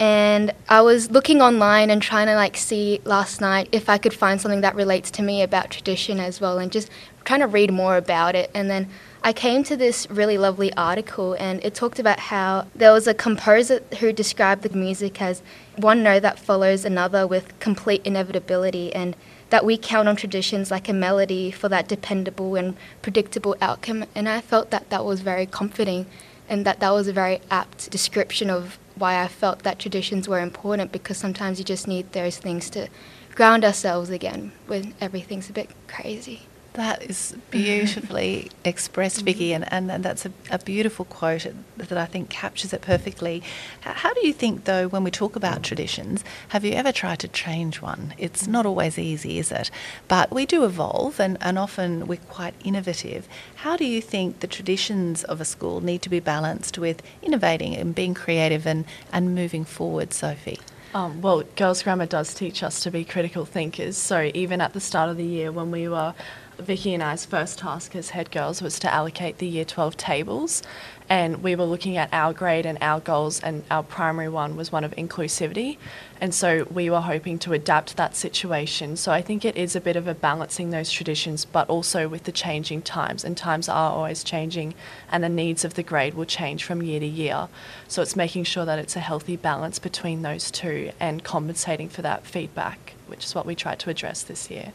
And 0.00 0.52
I 0.68 0.80
was 0.80 1.10
looking 1.10 1.40
online 1.40 1.90
and 1.90 2.00
trying 2.00 2.26
to 2.26 2.34
like 2.34 2.56
see 2.56 3.00
last 3.04 3.40
night 3.40 3.68
if 3.72 3.88
I 3.88 3.98
could 3.98 4.14
find 4.14 4.40
something 4.40 4.60
that 4.60 4.74
relates 4.74 5.10
to 5.12 5.22
me 5.22 5.42
about 5.42 5.70
tradition 5.70 6.20
as 6.20 6.40
well 6.40 6.58
and 6.58 6.70
just 6.70 6.90
trying 7.24 7.40
to 7.40 7.46
read 7.46 7.72
more 7.72 7.96
about 7.96 8.34
it. 8.34 8.50
And 8.54 8.70
then 8.70 8.88
I 9.22 9.32
came 9.32 9.64
to 9.64 9.76
this 9.76 10.08
really 10.10 10.38
lovely 10.38 10.72
article 10.74 11.34
and 11.34 11.64
it 11.64 11.74
talked 11.74 11.98
about 11.98 12.18
how 12.18 12.66
there 12.74 12.92
was 12.92 13.06
a 13.06 13.14
composer 13.14 13.80
who 13.98 14.12
described 14.12 14.62
the 14.62 14.76
music 14.76 15.20
as 15.20 15.42
one 15.76 16.02
note 16.02 16.22
that 16.22 16.38
follows 16.38 16.84
another 16.84 17.26
with 17.26 17.58
complete 17.58 18.02
inevitability 18.04 18.92
and 18.92 19.16
that 19.50 19.64
we 19.64 19.78
count 19.78 20.08
on 20.08 20.16
traditions 20.16 20.70
like 20.70 20.88
a 20.88 20.92
melody 20.92 21.50
for 21.50 21.68
that 21.68 21.88
dependable 21.88 22.56
and 22.56 22.76
predictable 23.02 23.56
outcome. 23.60 24.04
And 24.14 24.28
I 24.28 24.40
felt 24.40 24.70
that 24.70 24.90
that 24.90 25.04
was 25.04 25.20
very 25.20 25.46
comforting 25.46 26.06
and 26.48 26.64
that 26.64 26.80
that 26.80 26.90
was 26.90 27.08
a 27.08 27.12
very 27.12 27.40
apt 27.50 27.90
description 27.90 28.50
of 28.50 28.78
why 28.94 29.22
I 29.22 29.28
felt 29.28 29.60
that 29.60 29.78
traditions 29.78 30.28
were 30.28 30.40
important 30.40 30.92
because 30.92 31.16
sometimes 31.16 31.58
you 31.58 31.64
just 31.64 31.86
need 31.86 32.12
those 32.12 32.38
things 32.38 32.68
to 32.70 32.88
ground 33.34 33.64
ourselves 33.64 34.10
again 34.10 34.52
when 34.66 34.94
everything's 35.00 35.48
a 35.48 35.52
bit 35.52 35.70
crazy. 35.86 36.47
That 36.78 37.02
is 37.02 37.34
beautifully 37.50 38.52
expressed, 38.64 39.22
Vicky, 39.22 39.52
and, 39.52 39.64
and, 39.72 39.90
and 39.90 40.04
that's 40.04 40.24
a, 40.24 40.30
a, 40.48 40.60
beautiful 40.60 41.04
quote 41.06 41.44
that 41.76 41.98
I 41.98 42.04
think 42.04 42.30
captures 42.30 42.72
it 42.72 42.82
perfectly. 42.82 43.42
How 43.80 44.14
do 44.14 44.24
you 44.24 44.32
think, 44.32 44.62
though, 44.62 44.86
when 44.86 45.02
we 45.02 45.10
talk 45.10 45.34
about 45.34 45.64
traditions, 45.64 46.22
have 46.50 46.64
you 46.64 46.74
ever 46.74 46.92
tried 46.92 47.18
to 47.18 47.26
change 47.26 47.82
one? 47.82 48.14
It's 48.16 48.46
not 48.46 48.64
always 48.64 48.96
easy, 48.96 49.40
is 49.40 49.50
it? 49.50 49.72
But 50.06 50.30
we 50.30 50.46
do 50.46 50.64
evolve, 50.64 51.18
and, 51.18 51.36
and 51.40 51.58
often 51.58 52.06
we're 52.06 52.20
quite 52.30 52.54
innovative. 52.62 53.26
How 53.56 53.76
do 53.76 53.84
you 53.84 54.00
think 54.00 54.38
the 54.38 54.46
traditions 54.46 55.24
of 55.24 55.40
a 55.40 55.44
school 55.44 55.80
need 55.80 56.02
to 56.02 56.08
be 56.08 56.20
balanced 56.20 56.78
with 56.78 57.02
innovating 57.22 57.74
and 57.74 57.92
being 57.92 58.14
creative 58.14 58.68
and, 58.68 58.84
and 59.12 59.34
moving 59.34 59.64
forward, 59.64 60.12
Sophie? 60.12 60.60
Um, 60.94 61.20
well, 61.22 61.42
Girls 61.56 61.82
Grammar 61.82 62.06
does 62.06 62.32
teach 62.34 62.62
us 62.62 62.80
to 62.84 62.92
be 62.92 63.04
critical 63.04 63.44
thinkers. 63.44 63.96
So 63.96 64.30
even 64.32 64.60
at 64.60 64.74
the 64.74 64.80
start 64.80 65.10
of 65.10 65.16
the 65.16 65.24
year, 65.24 65.50
when 65.50 65.72
we 65.72 65.88
were 65.88 66.14
Vicky 66.58 66.92
and 66.92 67.02
I's 67.02 67.24
first 67.24 67.60
task 67.60 67.94
as 67.94 68.10
head 68.10 68.32
girls 68.32 68.60
was 68.60 68.80
to 68.80 68.92
allocate 68.92 69.38
the 69.38 69.46
year 69.46 69.64
12 69.64 69.96
tables 69.96 70.62
and 71.08 71.40
we 71.42 71.54
were 71.54 71.64
looking 71.64 71.96
at 71.96 72.08
our 72.12 72.32
grade 72.32 72.66
and 72.66 72.76
our 72.80 72.98
goals 72.98 73.40
and 73.40 73.62
our 73.70 73.84
primary 73.84 74.28
one 74.28 74.56
was 74.56 74.72
one 74.72 74.82
of 74.82 74.90
inclusivity 74.96 75.78
and 76.20 76.34
so 76.34 76.66
we 76.70 76.90
were 76.90 77.00
hoping 77.00 77.38
to 77.38 77.52
adapt 77.52 77.96
that 77.96 78.16
situation. 78.16 78.96
So 78.96 79.12
i 79.12 79.22
think 79.22 79.44
it 79.44 79.56
is 79.56 79.76
a 79.76 79.80
bit 79.80 79.94
of 79.94 80.08
a 80.08 80.14
balancing 80.14 80.70
those 80.70 80.90
traditions 80.90 81.44
but 81.44 81.68
also 81.68 82.08
with 82.08 82.24
the 82.24 82.32
changing 82.32 82.82
times 82.82 83.22
and 83.22 83.36
times 83.36 83.68
are 83.68 83.92
always 83.92 84.24
changing 84.24 84.74
and 85.12 85.22
the 85.22 85.28
needs 85.28 85.64
of 85.64 85.74
the 85.74 85.84
grade 85.84 86.14
will 86.14 86.24
change 86.24 86.64
from 86.64 86.82
year 86.82 86.98
to 86.98 87.06
year. 87.06 87.48
So 87.86 88.02
it's 88.02 88.16
making 88.16 88.44
sure 88.44 88.64
that 88.64 88.80
it's 88.80 88.96
a 88.96 89.00
healthy 89.00 89.36
balance 89.36 89.78
between 89.78 90.22
those 90.22 90.50
two 90.50 90.90
and 90.98 91.22
compensating 91.22 91.88
for 91.88 92.02
that 92.02 92.26
feedback 92.26 92.94
which 93.06 93.24
is 93.24 93.34
what 93.34 93.46
we 93.46 93.54
tried 93.54 93.78
to 93.78 93.90
address 93.90 94.22
this 94.22 94.50
year 94.50 94.72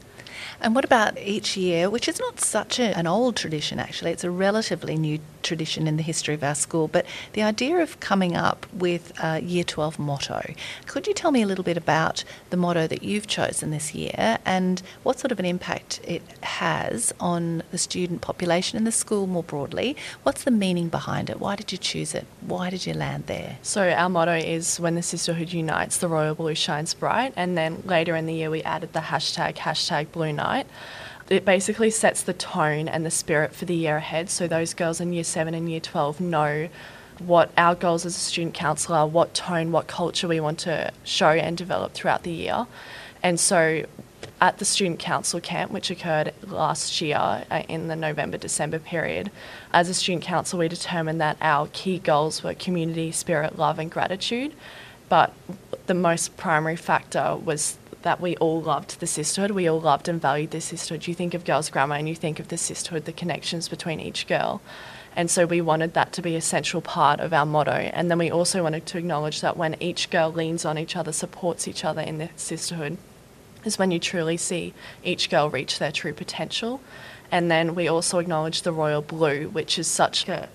and 0.62 0.76
what 0.76 0.86
about 0.86 1.18
each 1.20 1.58
year, 1.58 1.90
which 1.90 2.08
is 2.08 2.20
not 2.20 2.40
such 2.40 2.80
a, 2.80 2.98
an 2.98 3.08
old 3.08 3.36
tradition 3.36 3.80
actually, 3.80 4.12
it's 4.12 4.24
a 4.24 4.32
relatively 4.32 4.96
new 4.96 5.20
tradition 5.44 5.88
in 5.88 5.98
the 5.98 6.04
history 6.04 6.34
of 6.34 6.44
our 6.44 6.56
school, 6.56 6.88
but 6.88 7.06
the 7.34 7.44
idea 7.44 7.78
of 7.78 8.00
coming 8.00 8.36
up 8.36 8.66
with 8.74 9.12
a 9.22 9.42
Year 9.42 9.64
12 9.64 10.00
motto. 10.00 10.54
Could 10.88 11.06
you 11.06 11.14
tell 11.14 11.32
me 11.32 11.42
a 11.42 11.46
little 11.46 11.64
bit 11.64 11.78
about 11.78 12.24
the 12.50 12.58
motto 12.58 12.88
that 12.88 13.04
you've 13.04 13.28
chosen 13.28 13.72
this 13.72 13.94
year 13.94 14.38
and 14.46 14.82
what 15.04 15.20
sort 15.20 15.32
of 15.32 15.40
an 15.40 15.46
impact 15.46 16.00
it 16.04 16.22
has 16.42 17.14
on 17.20 17.62
the 17.72 17.78
student 17.78 18.22
population 18.22 18.78
in 18.78 18.86
the 18.86 18.92
school 18.92 19.28
more 19.28 19.44
broadly? 19.44 19.96
What's 20.24 20.44
the 20.44 20.52
meaning 20.52 20.88
behind 20.88 21.30
it? 21.30 21.40
Why 21.40 21.56
did 21.56 21.72
you 21.72 21.78
choose 21.78 22.16
it? 22.16 22.26
Why 22.42 22.70
did 22.70 22.86
you 22.86 22.94
land 22.94 23.26
there? 23.28 23.58
So, 23.62 23.90
our 23.90 24.10
motto 24.10 24.36
is 24.36 24.80
when 24.80 24.96
the 24.96 25.04
sisterhood 25.04 25.52
unites, 25.52 25.98
the 25.98 26.08
royal 26.08 26.36
blue 26.36 26.56
shines 26.56 26.94
bright, 26.94 27.34
and 27.36 27.58
then 27.58 27.84
later 27.86 28.16
in 28.16 28.26
the 28.26 28.34
year 28.34 28.50
we 28.50 28.64
added 28.64 28.94
the 28.94 29.00
hashtag, 29.00 29.56
hashtag 29.56 30.12
blue 30.12 30.23
night. 30.32 30.68
It 31.30 31.46
basically 31.46 31.90
sets 31.90 32.22
the 32.22 32.34
tone 32.34 32.88
and 32.88 33.06
the 33.06 33.12
spirit 33.12 33.56
for 33.56 33.66
the 33.66 33.76
year 33.76 33.98
ahead. 33.98 34.30
So 34.30 34.48
those 34.48 34.74
girls 34.74 35.02
in 35.02 35.14
year 35.14 35.24
seven 35.24 35.54
and 35.54 35.70
year 35.70 35.80
12 35.80 36.22
know 36.22 36.70
what 37.20 37.52
our 37.58 37.76
goals 37.76 38.06
as 38.06 38.16
a 38.16 38.20
student 38.20 38.54
council 38.54 38.96
are, 38.96 39.08
what 39.08 39.34
tone, 39.34 39.72
what 39.72 39.88
culture 39.88 40.28
we 40.28 40.40
want 40.40 40.60
to 40.60 40.92
show 41.04 41.30
and 41.30 41.58
develop 41.58 41.94
throughout 41.94 42.24
the 42.24 42.32
year. 42.32 42.68
And 43.22 43.40
so 43.40 43.86
at 44.42 44.58
the 44.58 44.66
student 44.66 45.00
council 45.00 45.40
camp, 45.40 45.72
which 45.72 45.90
occurred 45.90 46.34
last 46.46 47.00
year 47.02 47.18
uh, 47.18 47.64
in 47.70 47.88
the 47.88 47.96
November 47.96 48.38
December 48.38 48.80
period, 48.80 49.32
as 49.72 49.88
a 49.88 49.94
student 49.94 50.24
council, 50.24 50.60
we 50.60 50.68
determined 50.68 51.22
that 51.22 51.38
our 51.42 51.68
key 51.72 52.00
goals 52.00 52.44
were 52.44 52.54
community, 52.54 53.12
spirit, 53.12 53.58
love, 53.58 53.80
and 53.80 53.90
gratitude. 53.90 54.54
But 55.08 55.34
the 55.86 55.94
most 55.94 56.36
primary 56.36 56.76
factor 56.76 57.38
was 57.38 57.78
that 58.04 58.22
we 58.22 58.36
all 58.38 58.62
loved 58.62 59.00
the 59.00 59.08
sisterhood. 59.08 59.52
We 59.52 59.68
all 59.68 59.82
loved 59.82 60.08
and 60.08 60.22
valued 60.22 60.52
the 60.52 60.62
sisterhood. 60.62 61.08
You 61.08 61.14
think 61.14 61.34
of 61.34 61.46
girls' 61.46 61.70
grammar 61.70 61.96
and 61.96 62.08
you 62.08 62.16
think 62.16 62.40
of 62.40 62.50
the 62.50 62.58
sisterhood, 62.58 63.06
the 63.06 63.12
connections 63.12 63.68
between 63.68 64.00
each 64.00 64.28
girl. 64.28 64.62
And 65.16 65.30
so 65.30 65.46
we 65.46 65.62
wanted 65.62 65.94
that 65.94 66.12
to 66.14 66.22
be 66.22 66.36
a 66.36 66.42
central 66.42 66.82
part 66.82 67.20
of 67.20 67.34
our 67.34 67.46
motto. 67.46 67.72
And 67.72 68.10
then 68.10 68.18
we 68.18 68.32
also 68.32 68.64
wanted 68.64 68.86
to 68.88 68.98
acknowledge 68.98 69.42
that 69.42 69.58
when 69.58 69.76
each 69.80 70.10
girl 70.10 70.32
leans 70.32 70.66
on 70.66 70.78
each 70.78 70.96
other, 70.96 71.12
supports 71.12 71.68
each 71.68 71.86
other 71.86 72.02
in 72.02 72.18
the 72.18 72.30
sisterhood, 72.36 72.98
is 73.64 73.80
when 73.80 73.92
you 73.92 74.00
truly 74.00 74.38
see 74.38 74.74
each 75.04 75.30
girl 75.30 75.50
reach 75.50 75.80
their 75.80 75.92
true 75.92 76.14
potential. 76.14 76.82
And 77.32 77.50
then 77.50 77.76
we 77.76 77.88
also 77.88 78.20
acknowledge 78.20 78.64
the 78.64 78.72
royal 78.74 79.02
blue, 79.02 79.50
which 79.50 79.80
is 79.80 79.88
such 79.88 80.28
a 80.28 80.50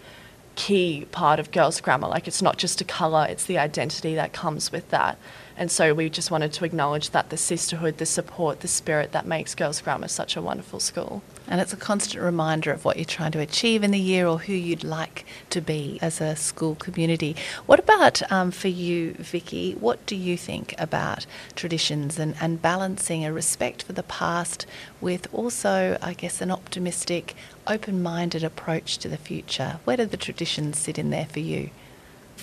key 0.57 1.07
part 1.13 1.39
of 1.39 1.53
girls' 1.53 1.81
grammar. 1.81 2.09
Like 2.09 2.27
it's 2.27 2.43
not 2.43 2.59
just 2.59 2.81
a 2.81 2.85
colour, 2.85 3.27
it's 3.31 3.47
the 3.47 3.59
identity 3.59 4.17
that 4.17 4.33
comes 4.33 4.73
with 4.73 4.91
that. 4.91 5.17
And 5.59 5.73
so 5.73 5.93
we 5.93 6.09
just 6.09 6.31
wanted 6.31 6.53
to 6.53 6.65
acknowledge 6.65 7.11
that 7.11 7.31
the 7.31 7.37
sisterhood, 7.37 7.99
the 7.99 8.07
support, 8.07 8.61
the 8.61 8.69
spirit 8.69 9.11
that 9.11 9.27
makes 9.27 9.57
Girls 9.57 9.81
Grammar 9.81 10.07
such 10.07 10.37
a 10.37 10.41
wonderful 10.41 10.79
school. 10.79 11.21
And 11.49 11.61
it's 11.61 11.73
a 11.73 11.77
constant 11.77 12.23
reminder 12.23 12.71
of 12.71 12.85
what 12.85 12.97
you're 12.97 13.05
trying 13.05 13.33
to 13.33 13.41
achieve 13.41 13.83
in 13.83 13.91
the 13.91 13.99
year 13.99 14.29
or 14.29 14.39
who 14.39 14.53
you'd 14.53 14.85
like 14.85 15.27
to 15.51 15.61
be 15.61 15.99
as 16.01 16.21
a 16.21 16.37
school 16.37 16.77
community. 16.77 17.35
What 17.67 17.81
about 17.81 18.31
um, 18.31 18.53
for 18.53 18.69
you, 18.69 19.15
Vicky? 19.15 19.73
What 19.73 20.07
do 20.07 20.15
you 20.15 20.37
think 20.37 20.77
about 20.79 21.27
traditions 21.57 22.21
and, 22.21 22.37
and 22.41 22.63
balancing 22.63 23.25
a 23.25 23.33
respect 23.33 23.83
for 23.83 23.95
the 23.95 24.05
past 24.05 24.65
with 25.01 25.27
also, 25.35 25.99
I 26.01 26.15
guess, 26.15 26.41
an 26.41 26.53
optimistic, 26.53 27.35
open 27.67 28.01
minded 28.01 28.45
approach 28.45 28.97
to 28.99 29.09
the 29.09 29.17
future? 29.17 29.81
Where 29.83 29.97
do 29.97 30.07
the 30.07 30.17
traditions 30.17 30.79
sit 30.79 30.99
in 30.99 31.11
there 31.11 31.27
for 31.27 31.41
you? 31.41 31.71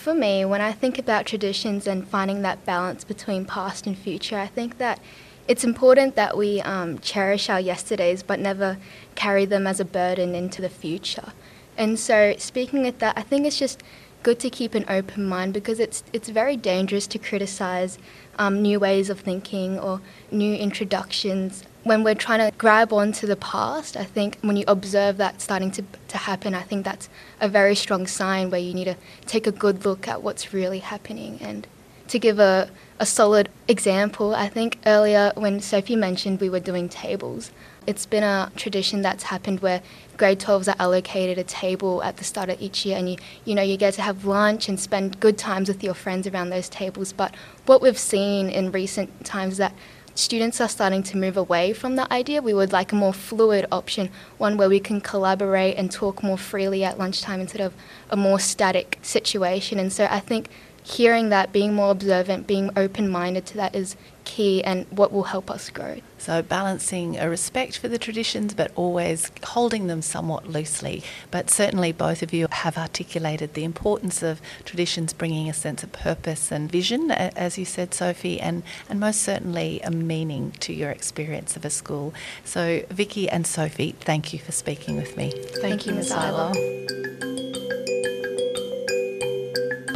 For 0.06 0.13
me, 0.13 0.46
when 0.46 0.62
I 0.62 0.72
think 0.72 1.00
about 1.00 1.26
traditions 1.26 1.88
and 1.88 2.08
finding 2.08 2.44
that 2.44 2.63
balance 2.63 3.04
between 3.04 3.44
past 3.44 3.88
and 3.88 3.98
future, 3.98 4.38
I 4.38 4.46
think 4.46 4.78
that 4.78 5.00
it's 5.48 5.63
important 5.63 6.15
that 6.15 6.38
we 6.38 6.62
um, 6.62 7.00
cherish 7.00 7.50
our 7.50 7.60
yesterdays 7.60 8.22
but 8.22 8.39
never 8.39 8.78
carry 9.15 9.46
them 9.46 9.65
as 9.65 9.80
a 9.80 9.84
burden 9.84 10.36
into 10.36 10.62
the 10.62 10.70
future. 10.70 11.34
And 11.76 11.98
so, 11.98 12.36
speaking 12.38 12.86
of 12.86 13.00
that, 13.00 13.18
I 13.18 13.24
think 13.24 13.48
it's 13.48 13.58
just 13.58 13.82
good 14.22 14.38
to 14.41 14.52
keep 14.52 14.76
an 14.76 14.86
open 14.88 15.26
mind 15.26 15.56
because 15.56 15.80
it's 15.80 16.04
it's 16.13 16.30
very 16.30 16.56
dangerous 16.56 17.08
to 17.08 17.18
criticize 17.18 17.98
um, 18.38 18.62
new 18.62 18.80
ways 18.80 19.10
of 19.10 19.22
thinking 19.22 19.80
or 19.80 20.02
new 20.30 20.54
introductions. 20.54 21.63
When 21.86 22.04
we're 22.04 22.15
trying 22.15 22.39
to 22.39 22.58
grab 22.58 22.91
onto 22.91 23.28
the 23.28 23.36
past, 23.36 23.95
I 23.95 24.06
think 24.06 24.39
when 24.41 24.58
you 24.58 24.63
observe 24.67 25.17
that 25.17 25.39
starting 25.39 25.69
to, 25.69 25.84
to 26.08 26.17
happen, 26.17 26.56
I 26.56 26.63
think 26.63 26.84
that's 26.84 27.10
a 27.39 27.48
very 27.48 27.76
strong 27.76 28.08
sign 28.08 28.50
where 28.50 28.60
you 28.60 28.74
need 28.74 28.86
to 28.86 28.95
take 29.28 29.45
a 29.45 29.52
good 29.52 29.86
look 29.86 30.08
at 30.08 30.24
what's 30.24 30.52
really 30.52 30.80
happening. 30.80 31.38
And 31.41 31.67
to 32.08 32.17
give 32.17 32.39
a, 32.39 32.71
a 33.00 33.06
solid 33.06 33.50
example, 33.67 34.34
I 34.34 34.50
think 34.50 34.80
earlier 34.88 35.32
when 35.36 35.60
Sophie 35.60 35.95
mentioned 35.95 36.41
we 36.41 36.50
were 36.50 36.60
doing 36.60 36.89
tables, 36.89 37.52
it's 37.86 38.08
been 38.08 38.24
a 38.24 38.52
tradition 38.56 39.04
that's 39.04 39.26
happened 39.26 39.60
where 39.60 39.84
grade 40.17 40.39
12s 40.39 40.67
are 40.67 40.76
allocated 40.80 41.38
a 41.38 41.43
table 41.43 42.02
at 42.02 42.17
the 42.17 42.24
start 42.24 42.50
of 42.50 42.60
each 42.60 42.84
year 42.84 42.98
and 42.98 43.12
you, 43.12 43.17
you 43.43 43.54
know 43.54 43.62
you 43.62 43.78
get 43.78 43.93
to 43.93 44.02
have 44.02 44.26
lunch 44.26 44.67
and 44.67 44.80
spend 44.80 45.19
good 45.19 45.38
times 45.38 45.67
with 45.67 45.84
your 45.84 45.93
friends 45.93 46.26
around 46.26 46.50
those 46.50 46.67
tables 46.69 47.13
but 47.13 47.36
what 47.67 47.82
we've 47.84 48.00
seen 48.00 48.50
in 48.50 48.71
recent 48.71 49.24
times 49.24 49.54
is 49.54 49.58
that 49.60 49.74
students 50.15 50.62
are 50.62 50.69
starting 50.69 51.04
to 51.04 51.17
move 51.17 51.38
away 51.38 51.73
from 51.73 51.95
that 51.97 52.10
idea 52.10 52.41
we 52.41 52.54
would 52.54 52.71
like 52.71 52.91
a 52.91 52.95
more 52.95 53.13
fluid 53.13 53.65
option 53.71 54.10
one 54.38 54.58
where 54.58 54.69
we 54.69 54.80
can 54.80 55.01
collaborate 55.01 55.75
and 55.78 55.91
talk 55.91 56.23
more 56.23 56.38
freely 56.38 56.84
at 56.84 56.97
lunchtime 56.97 57.41
instead 57.41 57.62
of 57.62 57.73
a 58.10 58.15
more 58.15 58.39
static 58.39 58.97
situation. 59.01 59.78
And 59.78 59.91
so 59.91 60.08
i 60.10 60.19
think 60.19 60.49
hearing 60.86 61.30
that, 61.30 61.52
being 61.52 61.74
more 61.74 61.89
observant, 61.89 62.45
being 62.45 62.69
open 62.78 63.10
minded 63.10 63.45
to 63.48 63.58
that 63.58 63.76
is 63.76 63.95
key 64.24 64.63
and 64.63 64.86
what 64.89 65.12
will 65.12 65.24
help 65.24 65.50
us 65.50 65.69
grow. 65.69 66.00
So, 66.17 66.41
balancing 66.41 67.17
a 67.17 67.30
respect 67.30 67.78
for 67.78 67.88
the 67.88 67.98
traditions 67.98 68.54
but 68.54 68.71
always 68.76 69.32
holding 69.43 69.88
them 69.88 70.02
somewhat 70.02 70.48
loosely. 70.48 71.04
But 71.32 71.50
certainly, 71.50 71.91
both 71.91 72.21
of 72.21 72.34
you 72.34 72.48
have 72.52 72.78
articulated 72.78 73.54
the 73.54 73.63
importance 73.63 74.21
of 74.21 74.41
traditions 74.63 75.13
bringing 75.13 75.50
a 75.50 75.54
sense 75.54 75.84
of 75.84 75.91
purpose 75.91 76.52
and 76.52 76.71
vision, 76.71 77.12
as 77.12 77.58
you 77.58 77.65
said, 77.65 77.93
Sophie, 77.93 78.39
and, 78.39 78.63
and 78.89 79.00
most 79.00 79.21
certainly 79.21 79.82
a 79.82 79.91
meaning 79.91 80.52
to 80.62 80.74
your 80.74 80.91
experience 80.91 81.56
of 81.56 81.65
a 81.65 81.69
school. 81.69 82.13
So, 82.43 82.84
Vicky 82.89 83.28
and 83.28 83.45
Sophie, 83.48 83.95
thank 84.00 84.34
you 84.34 84.39
for 84.39 84.52
speaking 84.52 84.98
with 84.98 85.17
me. 85.17 85.32
Thank, 85.32 85.62
thank 85.62 85.86
you, 85.88 85.93
Ms. 85.93 86.12
Isla. 86.12 87.35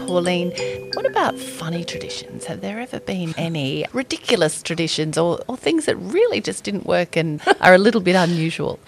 Pauline, 0.09 0.51
what 0.93 1.05
about 1.05 1.37
funny 1.37 1.83
traditions? 1.83 2.45
Have 2.45 2.61
there 2.61 2.79
ever 2.79 2.99
been 2.99 3.33
any 3.37 3.85
ridiculous 3.93 4.61
traditions 4.61 5.17
or, 5.17 5.39
or 5.47 5.57
things 5.57 5.85
that 5.85 5.95
really 5.97 6.41
just 6.41 6.63
didn't 6.63 6.85
work 6.85 7.15
and 7.15 7.41
are 7.61 7.73
a 7.73 7.77
little 7.77 8.01
bit 8.01 8.15
unusual? 8.15 8.79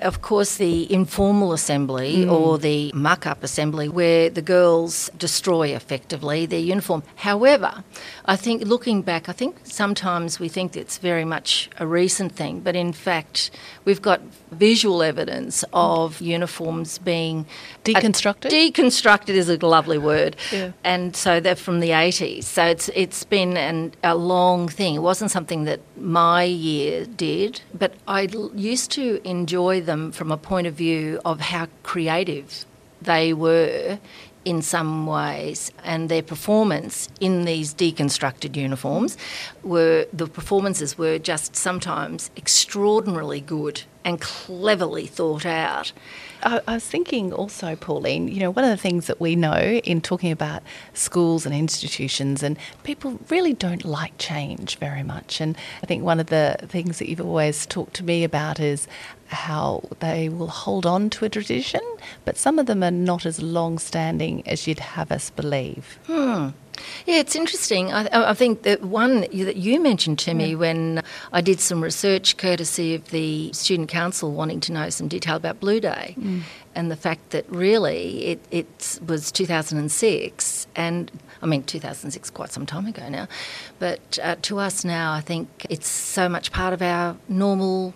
Of 0.00 0.22
course, 0.22 0.56
the 0.56 0.92
informal 0.92 1.52
assembly 1.52 2.24
mm. 2.24 2.32
or 2.32 2.58
the 2.58 2.90
muck 2.94 3.26
up 3.26 3.42
assembly 3.42 3.88
where 3.88 4.30
the 4.30 4.42
girls 4.42 5.10
destroy 5.16 5.68
effectively 5.68 6.46
their 6.46 6.60
uniform. 6.60 7.02
However, 7.16 7.84
I 8.24 8.36
think 8.36 8.62
looking 8.62 9.02
back, 9.02 9.28
I 9.28 9.32
think 9.32 9.56
sometimes 9.64 10.40
we 10.40 10.48
think 10.48 10.76
it's 10.76 10.98
very 10.98 11.24
much 11.24 11.68
a 11.78 11.86
recent 11.86 12.32
thing, 12.32 12.60
but 12.60 12.76
in 12.76 12.92
fact, 12.92 13.50
we've 13.84 14.02
got 14.02 14.20
visual 14.50 15.02
evidence 15.02 15.64
of 15.72 16.20
uniforms 16.20 16.98
being 16.98 17.46
deconstructed. 17.84 18.50
deconstructed 18.50 19.30
is 19.30 19.48
a 19.48 19.56
lovely 19.66 19.98
word. 19.98 20.36
Yeah. 20.52 20.72
And 20.84 21.14
so 21.14 21.40
they're 21.40 21.56
from 21.60 21.80
the 21.80 21.90
80s. 21.90 22.44
So 22.44 22.64
it's 22.64 22.88
it's 22.94 23.24
been 23.24 23.56
an, 23.56 23.92
a 24.02 24.14
long 24.14 24.68
thing. 24.68 24.94
It 24.94 25.02
wasn't 25.02 25.30
something 25.30 25.64
that 25.64 25.80
my 25.96 26.44
year 26.44 27.06
did, 27.06 27.62
but 27.74 27.92
I 28.08 28.22
used 28.54 28.90
to 28.92 29.20
enjoy 29.28 29.80
them 29.80 30.12
from 30.12 30.32
a 30.32 30.36
point 30.36 30.66
of 30.66 30.74
view 30.74 31.20
of 31.24 31.40
how 31.40 31.68
creative 31.82 32.64
they 33.02 33.32
were 33.32 33.98
in 34.44 34.62
some 34.62 35.06
ways, 35.06 35.70
and 35.84 36.08
their 36.08 36.22
performance 36.22 37.08
in 37.20 37.44
these 37.44 37.74
deconstructed 37.74 38.56
uniforms 38.56 39.18
were 39.62 40.06
the 40.12 40.26
performances 40.26 40.96
were 40.96 41.18
just 41.18 41.54
sometimes 41.54 42.30
extraordinarily 42.36 43.40
good 43.40 43.82
and 44.04 44.20
cleverly 44.20 45.06
thought 45.06 45.44
out. 45.44 45.92
I, 46.42 46.60
I, 46.66 46.74
was 46.74 46.86
thinking 46.86 47.32
also, 47.32 47.76
Pauline, 47.76 48.28
you 48.28 48.40
know, 48.40 48.50
one 48.50 48.64
of 48.64 48.70
the 48.70 48.76
things 48.76 49.06
that 49.06 49.20
we 49.20 49.36
know 49.36 49.80
in 49.84 50.00
talking 50.00 50.32
about 50.32 50.62
schools 50.94 51.46
and 51.46 51.54
institutions, 51.54 52.42
and 52.42 52.58
people 52.82 53.18
really 53.28 53.52
don't 53.52 53.84
like 53.84 54.12
change 54.18 54.76
very 54.78 55.02
much. 55.02 55.40
And 55.40 55.56
I 55.82 55.86
think 55.86 56.04
one 56.04 56.20
of 56.20 56.26
the 56.26 56.56
things 56.68 56.98
that 56.98 57.08
you've 57.08 57.20
always 57.20 57.66
talked 57.66 57.94
to 57.94 58.04
me 58.04 58.24
about 58.24 58.60
is 58.60 58.88
how 59.26 59.82
they 60.00 60.28
will 60.28 60.48
hold 60.48 60.86
on 60.86 61.10
to 61.10 61.24
a 61.24 61.28
tradition, 61.28 61.80
but 62.24 62.36
some 62.36 62.58
of 62.58 62.66
them 62.66 62.82
are 62.82 62.90
not 62.90 63.24
as 63.24 63.40
long 63.40 63.78
standing 63.78 64.46
as 64.46 64.66
you'd 64.66 64.80
have 64.80 65.12
us 65.12 65.30
believe. 65.30 65.98
Hmm. 66.06 66.48
Yeah, 67.06 67.16
it's 67.16 67.36
interesting. 67.36 67.92
I, 67.92 68.30
I, 68.30 68.34
think 68.34 68.62
that 68.62 68.82
one 68.82 69.20
that 69.20 69.56
you 69.56 69.80
mentioned 69.80 70.18
to 70.20 70.34
me 70.34 70.54
when 70.54 71.02
I 71.32 71.40
did 71.40 71.60
some 71.60 71.82
research, 71.82 72.36
courtesy 72.36 72.94
of 72.94 73.10
the 73.10 73.52
Student 73.52 73.88
Council 73.88 74.32
wanting 74.32 74.60
to 74.60 74.72
know 74.72 74.90
some 74.90 75.08
detail 75.08 75.36
about 75.36 75.60
Blue 75.60 75.80
Day, 75.80 76.14
mm. 76.18 76.42
and 76.74 76.90
the 76.90 76.96
fact 76.96 77.30
that 77.30 77.48
really 77.50 78.24
it, 78.26 78.40
it 78.50 78.98
was 79.06 79.32
2006, 79.32 80.66
and 80.76 81.10
I 81.42 81.46
mean 81.46 81.62
2006, 81.62 82.30
quite 82.30 82.52
some 82.52 82.66
time 82.66 82.86
ago 82.86 83.08
now, 83.08 83.28
but 83.78 84.18
uh, 84.22 84.36
to 84.42 84.58
us 84.58 84.84
now, 84.84 85.12
I 85.12 85.20
think 85.20 85.66
it's 85.68 85.88
so 85.88 86.28
much 86.28 86.52
part 86.52 86.72
of 86.72 86.82
our 86.82 87.16
normal 87.28 87.94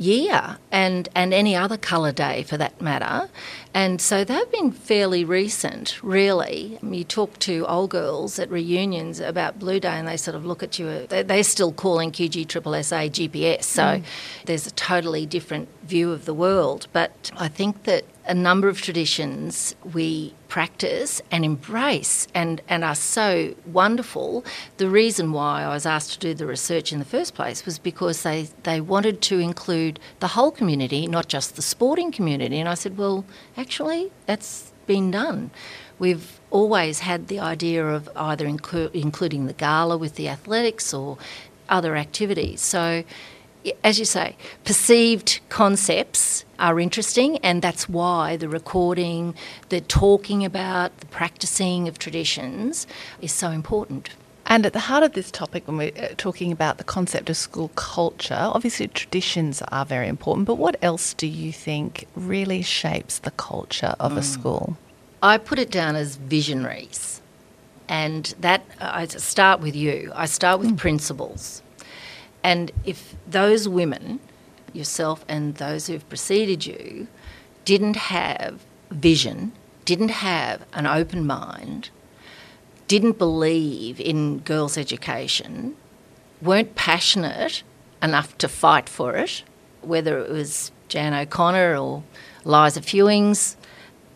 year 0.00 0.56
and, 0.72 1.08
and 1.14 1.34
any 1.34 1.54
other 1.54 1.76
colour 1.76 2.12
day 2.12 2.42
for 2.42 2.56
that 2.56 2.80
matter. 2.80 3.28
And 3.72 4.00
so 4.00 4.24
they've 4.24 4.50
been 4.50 4.72
fairly 4.72 5.24
recent, 5.24 6.02
really. 6.02 6.78
You 6.82 7.04
talk 7.04 7.38
to 7.40 7.66
old 7.66 7.90
girls 7.90 8.38
at 8.38 8.50
reunions 8.50 9.20
about 9.20 9.58
Blue 9.58 9.78
Day 9.78 9.90
and 9.90 10.08
they 10.08 10.16
sort 10.16 10.34
of 10.34 10.44
look 10.44 10.62
at 10.62 10.78
you, 10.78 11.06
they're 11.06 11.44
still 11.44 11.72
calling 11.72 12.10
QGSSA 12.10 13.10
GPS, 13.10 13.64
so 13.64 13.82
mm. 13.82 14.04
there's 14.46 14.66
a 14.66 14.72
totally 14.72 15.26
different 15.26 15.68
view 15.84 16.10
of 16.10 16.24
the 16.24 16.34
world. 16.34 16.88
But 16.92 17.30
I 17.36 17.48
think 17.48 17.84
that 17.84 18.04
a 18.26 18.34
number 18.34 18.68
of 18.68 18.80
traditions 18.80 19.74
we 19.92 20.34
practice 20.50 21.22
and 21.30 21.44
embrace 21.44 22.28
and, 22.34 22.60
and 22.68 22.84
are 22.84 22.94
so 22.94 23.54
wonderful. 23.64 24.44
The 24.76 24.90
reason 24.90 25.32
why 25.32 25.62
I 25.62 25.68
was 25.68 25.86
asked 25.86 26.12
to 26.14 26.18
do 26.18 26.34
the 26.34 26.44
research 26.44 26.92
in 26.92 26.98
the 26.98 27.04
first 27.06 27.34
place 27.34 27.64
was 27.64 27.78
because 27.78 28.22
they, 28.24 28.48
they 28.64 28.80
wanted 28.80 29.22
to 29.22 29.38
include 29.38 29.98
the 30.18 30.28
whole 30.28 30.50
community, 30.50 31.06
not 31.06 31.28
just 31.28 31.56
the 31.56 31.62
sporting 31.62 32.12
community. 32.12 32.58
And 32.60 32.68
I 32.68 32.74
said, 32.74 32.98
well, 32.98 33.24
actually, 33.56 34.12
that's 34.26 34.72
been 34.86 35.10
done. 35.10 35.50
We've 35.98 36.40
always 36.50 37.00
had 37.00 37.28
the 37.28 37.38
idea 37.38 37.86
of 37.86 38.08
either 38.16 38.46
inclu- 38.46 38.92
including 38.92 39.46
the 39.46 39.52
gala 39.52 39.96
with 39.96 40.16
the 40.16 40.28
athletics 40.28 40.92
or 40.92 41.16
other 41.68 41.96
activities. 41.96 42.60
So 42.60 43.04
as 43.84 43.98
you 43.98 44.04
say, 44.04 44.36
perceived 44.64 45.40
concepts 45.48 46.44
are 46.58 46.80
interesting, 46.80 47.38
and 47.38 47.62
that's 47.62 47.88
why 47.88 48.36
the 48.36 48.48
recording, 48.48 49.34
the 49.68 49.80
talking 49.80 50.44
about, 50.44 50.98
the 51.00 51.06
practicing 51.06 51.88
of 51.88 51.98
traditions 51.98 52.86
is 53.20 53.32
so 53.32 53.50
important. 53.50 54.10
And 54.46 54.66
at 54.66 54.72
the 54.72 54.80
heart 54.80 55.04
of 55.04 55.12
this 55.12 55.30
topic, 55.30 55.68
when 55.68 55.76
we're 55.76 55.92
uh, 55.96 56.08
talking 56.16 56.50
about 56.50 56.78
the 56.78 56.84
concept 56.84 57.30
of 57.30 57.36
school 57.36 57.68
culture, 57.76 58.34
obviously 58.34 58.88
traditions 58.88 59.62
are 59.68 59.84
very 59.84 60.08
important, 60.08 60.46
but 60.46 60.56
what 60.56 60.76
else 60.82 61.14
do 61.14 61.26
you 61.26 61.52
think 61.52 62.06
really 62.16 62.62
shapes 62.62 63.20
the 63.20 63.30
culture 63.30 63.94
of 64.00 64.12
mm. 64.12 64.18
a 64.18 64.22
school? 64.22 64.76
I 65.22 65.38
put 65.38 65.58
it 65.58 65.70
down 65.70 65.96
as 65.96 66.16
visionaries. 66.16 67.22
And 67.88 68.34
that, 68.40 68.64
I 68.80 69.06
start 69.06 69.60
with 69.60 69.76
you. 69.76 70.12
I 70.14 70.26
start 70.26 70.60
with 70.60 70.70
mm. 70.70 70.76
principles. 70.78 71.62
And 72.42 72.72
if 72.84 73.14
those 73.26 73.68
women, 73.68 74.20
yourself 74.72 75.24
and 75.28 75.56
those 75.56 75.86
who've 75.86 76.08
preceded 76.08 76.66
you, 76.66 77.08
didn't 77.64 77.96
have 77.96 78.64
vision, 78.90 79.52
didn't 79.84 80.10
have 80.10 80.64
an 80.72 80.86
open 80.86 81.26
mind, 81.26 81.90
didn't 82.88 83.18
believe 83.18 84.00
in 84.00 84.38
girls' 84.38 84.78
education, 84.78 85.76
weren't 86.40 86.74
passionate 86.74 87.62
enough 88.02 88.36
to 88.38 88.48
fight 88.48 88.88
for 88.88 89.14
it, 89.14 89.42
whether 89.82 90.18
it 90.18 90.30
was 90.30 90.72
Jan 90.88 91.14
O'Connor 91.14 91.76
or 91.76 92.02
Liza 92.44 92.80
Fewings 92.80 93.56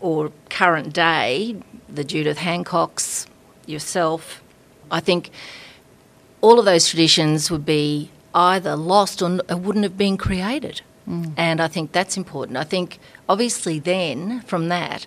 or 0.00 0.32
current 0.48 0.92
day, 0.92 1.56
the 1.88 2.04
Judith 2.04 2.38
Hancocks, 2.38 3.26
yourself, 3.66 4.42
I 4.90 5.00
think 5.00 5.30
all 6.40 6.58
of 6.58 6.64
those 6.64 6.88
traditions 6.88 7.50
would 7.50 7.64
be 7.64 8.10
either 8.34 8.76
lost 8.76 9.22
or 9.22 9.38
wouldn't 9.50 9.84
have 9.84 9.96
been 9.96 10.16
created. 10.16 10.82
Mm. 11.08 11.32
And 11.36 11.60
I 11.60 11.68
think 11.68 11.92
that's 11.92 12.16
important. 12.16 12.56
I 12.56 12.64
think 12.64 12.98
obviously 13.28 13.78
then 13.78 14.40
from 14.42 14.68
that, 14.68 15.06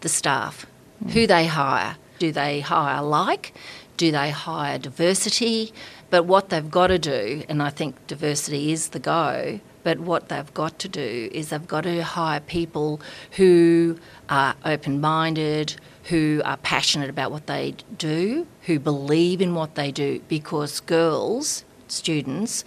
the 0.00 0.08
staff, 0.08 0.66
mm. 1.04 1.10
who 1.10 1.26
they 1.26 1.46
hire. 1.46 1.96
Do 2.18 2.30
they 2.30 2.60
hire 2.60 3.02
like? 3.02 3.52
Do 3.96 4.12
they 4.12 4.30
hire 4.30 4.78
diversity? 4.78 5.72
But 6.10 6.24
what 6.24 6.50
they've 6.50 6.70
got 6.70 6.88
to 6.88 6.98
do, 6.98 7.42
and 7.48 7.62
I 7.62 7.70
think 7.70 8.06
diversity 8.06 8.70
is 8.70 8.90
the 8.90 8.98
go, 8.98 9.60
But 9.82 9.98
what 9.98 10.28
they've 10.28 10.54
got 10.54 10.78
to 10.80 10.88
do 10.88 11.28
is 11.32 11.48
they've 11.48 11.66
got 11.66 11.82
to 11.82 12.02
hire 12.02 12.40
people 12.40 13.00
who 13.32 13.98
are 14.28 14.54
open 14.64 15.00
minded, 15.00 15.76
who 16.04 16.42
are 16.44 16.56
passionate 16.58 17.10
about 17.10 17.32
what 17.32 17.46
they 17.46 17.74
do, 17.96 18.46
who 18.62 18.78
believe 18.78 19.40
in 19.40 19.54
what 19.54 19.74
they 19.74 19.90
do, 19.90 20.20
because 20.28 20.80
girls, 20.80 21.64
students, 21.92 22.64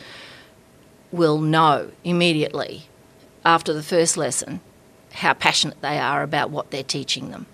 will 1.11 1.39
know 1.39 1.91
immediately 2.03 2.88
after 3.43 3.73
the 3.73 3.83
first 3.83 4.17
lesson 4.17 4.59
how 5.13 5.33
passionate 5.33 5.81
they 5.81 5.97
are 5.97 6.23
about 6.23 6.49
what 6.49 6.71
they're 6.71 6.83
teaching 6.83 7.31
them. 7.31 7.45